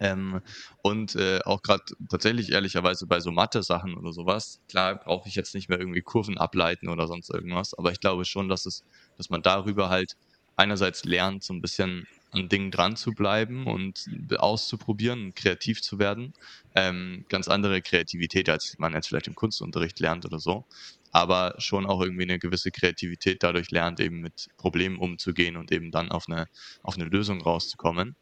[0.00, 0.40] Ähm,
[0.82, 5.54] und äh, auch gerade tatsächlich ehrlicherweise bei so Mathe-Sachen oder sowas, klar brauche ich jetzt
[5.54, 8.84] nicht mehr irgendwie Kurven ableiten oder sonst irgendwas, aber ich glaube schon, dass es,
[9.16, 10.14] dass man darüber halt
[10.56, 14.04] einerseits lernt, so ein bisschen an Dingen dran zu bleiben und
[14.36, 16.34] auszuprobieren, kreativ zu werden.
[16.74, 20.66] Ähm, ganz andere Kreativität, als man jetzt vielleicht im Kunstunterricht lernt oder so.
[21.10, 25.90] Aber schon auch irgendwie eine gewisse Kreativität dadurch lernt, eben mit Problemen umzugehen und eben
[25.90, 26.46] dann auf eine,
[26.82, 28.16] auf eine Lösung rauszukommen.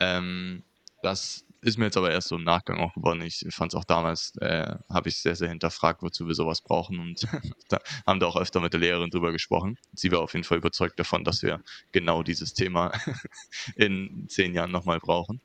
[0.00, 0.64] Ähm,
[1.02, 3.20] das ist mir jetzt aber erst so im Nachgang auch geworden.
[3.22, 6.98] Ich fand es auch damals, äh, habe ich sehr, sehr hinterfragt, wozu wir sowas brauchen
[6.98, 7.22] und
[7.68, 9.76] da haben da auch öfter mit der Lehrerin drüber gesprochen.
[9.92, 11.60] Sie war auf jeden Fall überzeugt davon, dass wir
[11.92, 12.92] genau dieses Thema
[13.76, 15.40] in zehn Jahren nochmal brauchen.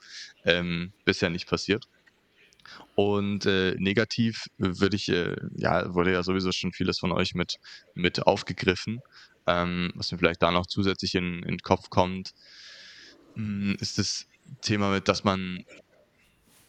[0.46, 1.86] Ähm, bisher nicht passiert.
[2.96, 7.58] Und äh, negativ würde ich, äh, ja, wurde ja sowieso schon vieles von euch mit,
[7.94, 9.02] mit aufgegriffen.
[9.48, 12.32] Ähm, was mir vielleicht da noch zusätzlich in, in den Kopf kommt,
[13.36, 14.28] hm, ist das
[14.62, 15.64] Thema mit, dass man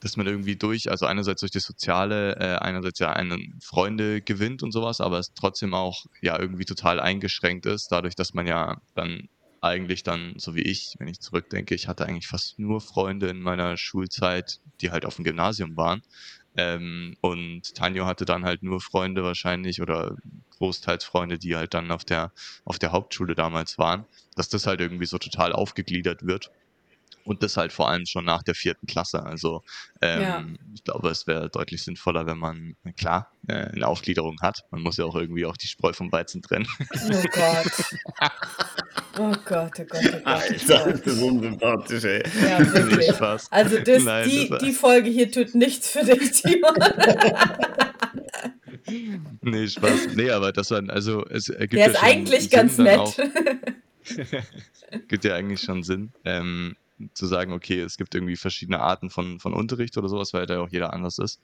[0.00, 4.62] dass man irgendwie durch, also einerseits durch das Soziale, äh, einerseits ja einen Freunde gewinnt
[4.62, 8.80] und sowas, aber es trotzdem auch ja irgendwie total eingeschränkt ist, dadurch, dass man ja
[8.94, 9.28] dann
[9.60, 13.40] eigentlich dann, so wie ich, wenn ich zurückdenke, ich hatte eigentlich fast nur Freunde in
[13.40, 16.02] meiner Schulzeit, die halt auf dem Gymnasium waren.
[16.56, 20.16] Ähm, und Tanjo hatte dann halt nur Freunde wahrscheinlich oder
[20.58, 22.32] großteils Freunde, die halt dann auf der,
[22.64, 24.06] auf der Hauptschule damals waren,
[24.36, 26.50] dass das halt irgendwie so total aufgegliedert wird
[27.26, 29.22] und das halt vor allem schon nach der vierten Klasse.
[29.22, 29.62] Also
[30.00, 30.44] ähm, ja.
[30.74, 34.64] ich glaube, es wäre deutlich sinnvoller, wenn man, klar, äh, eine Aufgliederung hat.
[34.70, 36.68] Man muss ja auch irgendwie auch die Spreu vom Weizen trennen.
[36.80, 38.30] Oh Gott.
[39.18, 40.26] Oh Gott, oh Gott, oh Gott.
[40.26, 42.22] Alter, das ist unsympathisch, ey.
[42.42, 43.06] Ja, wirklich.
[43.14, 43.50] Spaß.
[43.50, 46.74] Also das, Nein, die, das die Folge hier tut nichts für dich, Timon.
[49.40, 50.08] nee, Spaß.
[50.14, 52.98] Nee, aber das war, also es ergibt Der ja ist eigentlich ganz nett.
[52.98, 53.16] Auch,
[55.08, 56.12] gibt ja eigentlich schon Sinn.
[56.24, 56.76] Ähm,
[57.14, 60.60] zu sagen, okay, es gibt irgendwie verschiedene Arten von, von Unterricht oder sowas, weil da
[60.60, 61.40] auch jeder anders ist.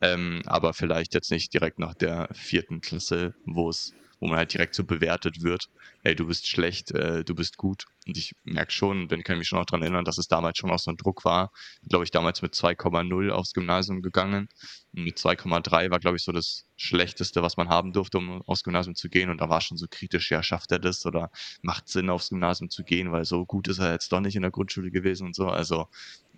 [0.00, 4.52] Ähm, aber vielleicht jetzt nicht direkt nach der vierten Klasse, wo es wo man halt
[4.52, 5.68] direkt so bewertet wird,
[6.02, 7.84] hey, du bist schlecht, äh, du bist gut.
[8.06, 10.58] Und ich merke schon, dann kann ich mich schon auch daran erinnern, dass es damals
[10.58, 11.50] schon auch so ein Druck war.
[11.88, 14.48] Glaube ich, damals mit 2,0 aufs Gymnasium gegangen.
[14.94, 18.62] Und mit 2,3 war, glaube ich, so das Schlechteste, was man haben durfte, um aufs
[18.62, 19.30] Gymnasium zu gehen.
[19.30, 21.30] Und da war schon so kritisch, ja, schafft er das oder
[21.62, 24.42] macht Sinn, aufs Gymnasium zu gehen, weil so gut ist er jetzt doch nicht in
[24.42, 25.48] der Grundschule gewesen und so.
[25.48, 25.88] Also,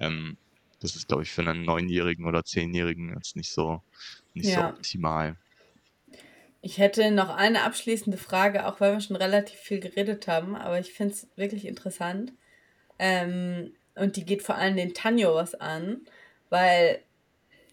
[0.01, 0.37] ähm,
[0.81, 3.83] das ist, glaube ich, für einen Neunjährigen oder Zehnjährigen jetzt nicht so,
[4.35, 4.61] nicht ja.
[4.61, 5.37] so optimal.
[6.61, 10.79] Ich hätte noch eine abschließende Frage, auch weil wir schon relativ viel geredet haben, aber
[10.81, 12.33] ich finde es wirklich interessant.
[12.99, 16.01] Ähm, und die geht vor allem den Tanjo was an,
[16.51, 17.01] weil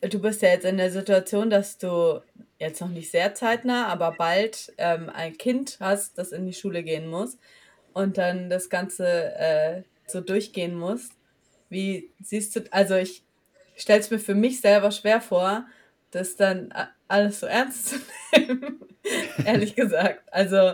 [0.02, 2.22] du bist ja jetzt in der Situation, dass du
[2.60, 6.84] jetzt noch nicht sehr zeitnah, aber bald ähm, ein Kind hast, das in die Schule
[6.84, 7.38] gehen muss
[7.94, 11.10] und dann das Ganze äh, so durchgehen muss.
[11.70, 13.24] Wie siehst du, also ich
[13.76, 15.66] stelle es mir für mich selber schwer vor,
[16.16, 16.74] das dann
[17.08, 17.96] alles so ernst zu
[18.34, 18.80] nehmen,
[19.46, 20.22] ehrlich gesagt.
[20.32, 20.74] Also,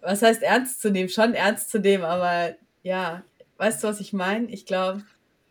[0.00, 1.08] was heißt ernst zu nehmen?
[1.08, 3.24] Schon ernst zu nehmen, aber ja,
[3.58, 4.46] weißt du, was ich meine?
[4.50, 5.02] Ich glaube,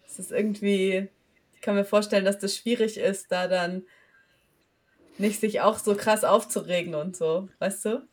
[0.08, 1.10] es ist irgendwie,
[1.54, 3.84] ich kann mir vorstellen, dass das schwierig ist, da dann
[5.18, 8.08] nicht sich auch so krass aufzuregen und so, weißt du?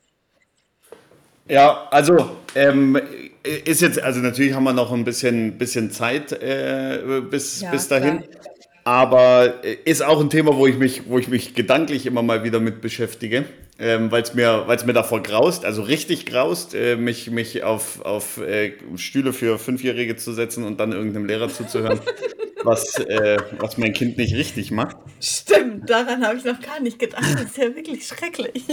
[1.49, 3.01] Ja, also ähm,
[3.43, 7.89] ist jetzt, also natürlich haben wir noch ein bisschen, bisschen Zeit äh, bis, ja, bis
[7.89, 8.21] dahin.
[8.21, 8.52] Klar.
[8.85, 12.43] Aber äh, ist auch ein Thema, wo ich mich, wo ich mich gedanklich immer mal
[12.43, 13.45] wieder mit beschäftige,
[13.79, 18.39] ähm, weil es mir, mir davor graust, also richtig graust, äh, mich, mich auf, auf
[18.39, 22.01] äh, Stühle für Fünfjährige zu setzen und dann irgendeinem Lehrer zuzuhören,
[22.65, 24.97] was, äh, was mein Kind nicht richtig macht.
[25.21, 27.23] Stimmt, daran habe ich noch gar nicht gedacht.
[27.35, 28.65] Das ist ja wirklich schrecklich.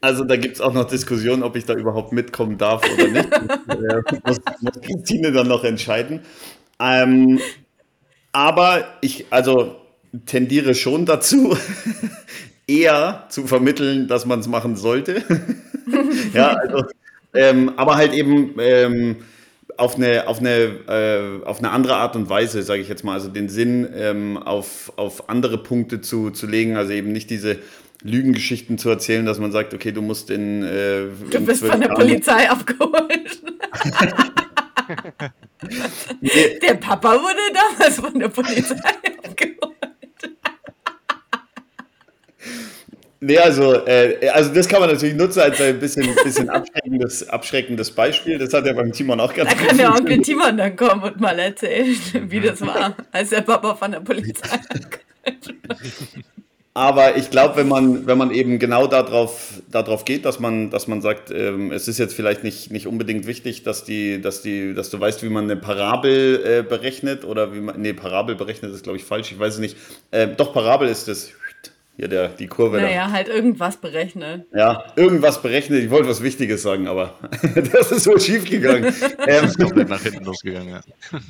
[0.00, 3.28] Also da gibt es auch noch Diskussionen, ob ich da überhaupt mitkommen darf oder nicht.
[3.66, 6.20] Das äh, muss, muss Christine dann noch entscheiden.
[6.78, 7.40] Ähm,
[8.36, 9.76] aber ich also
[10.26, 11.56] tendiere schon dazu,
[12.66, 15.22] eher zu vermitteln, dass man es machen sollte.
[16.34, 16.84] ja, also,
[17.32, 19.16] ähm, aber halt eben ähm,
[19.78, 20.50] auf eine, auf, eine,
[20.86, 24.36] äh, auf eine andere Art und Weise, sage ich jetzt mal, also den Sinn ähm,
[24.36, 27.56] auf, auf andere Punkte zu, zu legen, also eben nicht diese
[28.02, 30.62] Lügengeschichten zu erzählen, dass man sagt, okay, du musst in.
[30.62, 33.42] Äh, du bist von der Polizei abgeholt.
[36.62, 38.76] Der Papa wurde damals von der Polizei
[39.24, 39.56] abgeholt.
[43.20, 47.90] Nee, also, äh, also das kann man natürlich nutzen als ein bisschen, bisschen abschreckendes, abschreckendes
[47.90, 48.38] Beispiel.
[48.38, 51.02] Das hat ja beim Timon auch ganz gut Da kann der Onkel Timon dann kommen
[51.02, 51.96] und mal erzählen,
[52.30, 54.60] wie das war, als der Papa von der Polizei
[56.76, 60.86] aber ich glaube, wenn man, wenn man eben genau darauf, darauf geht, dass man, dass
[60.88, 64.74] man sagt, ähm, es ist jetzt vielleicht nicht, nicht unbedingt wichtig, dass, die, dass, die,
[64.74, 68.74] dass du weißt, wie man eine Parabel äh, berechnet oder wie man, nee, Parabel berechnet
[68.74, 69.74] ist, glaube ich, falsch, ich weiß es nicht.
[70.10, 71.30] Äh, doch, Parabel ist das,
[71.96, 72.78] hier der, die Kurve.
[72.78, 73.12] Naja, da.
[73.12, 74.44] halt irgendwas berechnet.
[74.54, 75.82] Ja, irgendwas berechnet.
[75.82, 77.14] Ich wollte was Wichtiges sagen, aber
[77.72, 78.94] das ist so schief gegangen.
[79.26, 80.80] ähm, ist komplett nach hinten losgegangen, ja.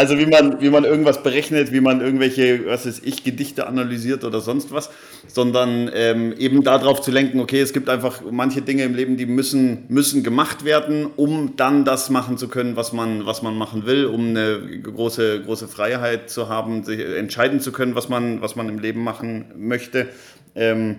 [0.00, 4.24] Also wie man, wie man irgendwas berechnet, wie man irgendwelche, was weiß ich, Gedichte analysiert
[4.24, 4.88] oder sonst was,
[5.26, 9.26] sondern ähm, eben darauf zu lenken, okay, es gibt einfach manche Dinge im Leben, die
[9.26, 13.84] müssen, müssen gemacht werden, um dann das machen zu können, was man, was man machen
[13.84, 18.56] will, um eine große, große Freiheit zu haben, sich entscheiden zu können, was man, was
[18.56, 20.08] man im Leben machen möchte.
[20.54, 20.96] Ähm,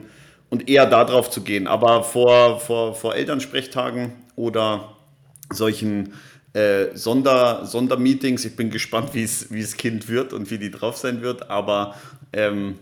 [0.51, 1.65] und eher darauf zu gehen.
[1.65, 4.95] Aber vor, vor, vor Elternsprechtagen oder
[5.49, 6.13] solchen
[6.53, 8.45] äh, Sonder, Sondermeetings.
[8.45, 11.49] Ich bin gespannt, wie es Kind wird und wie die drauf sein wird.
[11.49, 11.95] Aber
[12.33, 12.77] ähm,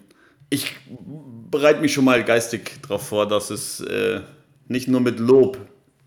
[0.49, 0.75] ich
[1.51, 4.21] bereite mich schon mal geistig darauf vor, dass es äh,
[4.67, 5.57] nicht nur mit Lob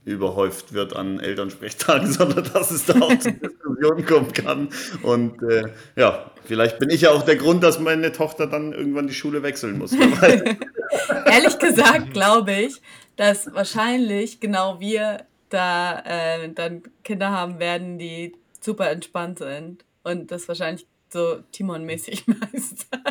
[0.04, 4.68] überhäuft wird an Elternsprechtagen, sondern dass es da auch zu Diskussionen kommen kann.
[5.02, 9.06] Und äh, ja, vielleicht bin ich ja auch der Grund, dass meine Tochter dann irgendwann
[9.06, 9.92] die Schule wechseln muss.
[11.26, 12.80] Ehrlich gesagt glaube ich,
[13.16, 20.30] dass wahrscheinlich genau wir da äh, dann Kinder haben werden, die super entspannt sind und
[20.30, 23.02] das wahrscheinlich so Timon-mäßig meistern.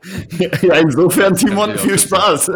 [0.62, 2.48] Ja, insofern, Timon, viel Spaß.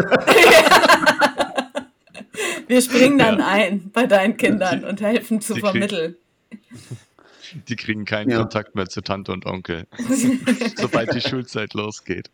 [2.68, 3.48] Wir springen dann ja.
[3.48, 6.14] ein bei deinen Kindern und helfen zu die vermitteln.
[6.48, 6.60] Krieg,
[7.66, 8.38] die kriegen keinen ja.
[8.38, 9.88] Kontakt mehr zu Tante und Onkel,
[10.76, 12.30] sobald die Schulzeit losgeht.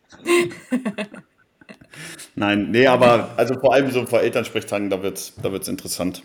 [2.35, 6.23] Nein, nee, aber also vor allem so vor Elternsprechtagen, da wird es da wird's interessant.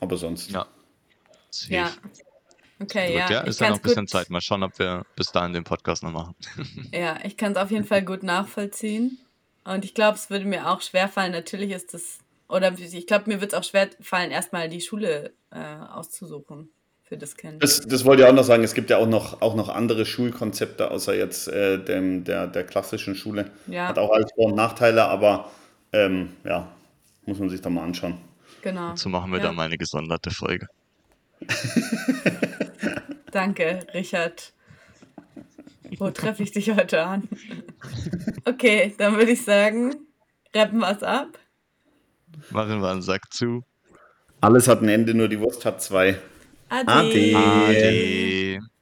[0.00, 0.50] Aber sonst.
[0.50, 0.66] Ja.
[1.68, 1.90] Ja.
[2.80, 3.30] Okay, gut, ja.
[3.30, 4.30] ja ist ja noch ein bisschen Zeit.
[4.30, 6.34] Mal schauen, ob wir bis dahin den Podcast noch machen.
[6.92, 9.18] ja, ich kann es auf jeden Fall gut nachvollziehen.
[9.64, 11.32] Und ich glaube, es würde mir auch schwerfallen.
[11.32, 15.32] Natürlich ist das, oder ich glaube, mir wird es auch schwer fallen, erstmal die Schule
[15.50, 16.70] äh, auszusuchen
[17.14, 17.62] für das Kind.
[17.62, 18.64] Das, das wollte ich auch noch sagen.
[18.64, 22.64] Es gibt ja auch noch, auch noch andere Schulkonzepte, außer jetzt äh, dem, der, der
[22.64, 23.50] klassischen Schule.
[23.66, 23.88] Ja.
[23.88, 25.50] Hat auch alles Vor- und Nachteile, aber
[25.92, 26.68] ähm, ja,
[27.24, 28.18] muss man sich da mal anschauen.
[28.62, 28.90] Genau.
[28.90, 29.44] Dazu machen wir ja.
[29.44, 30.66] dann mal eine gesonderte Folge.
[33.30, 34.52] Danke, Richard.
[35.98, 37.28] Wo treffe ich dich heute an?
[38.44, 39.94] Okay, dann würde ich sagen,
[40.54, 41.38] rappen wir es ab.
[42.50, 43.62] Machen wir einen Sack zu.
[44.40, 46.18] Alles hat ein Ende, nur die Wurst hat zwei.
[46.74, 46.90] Ade.
[46.92, 47.34] Ade.
[47.36, 48.73] Ade.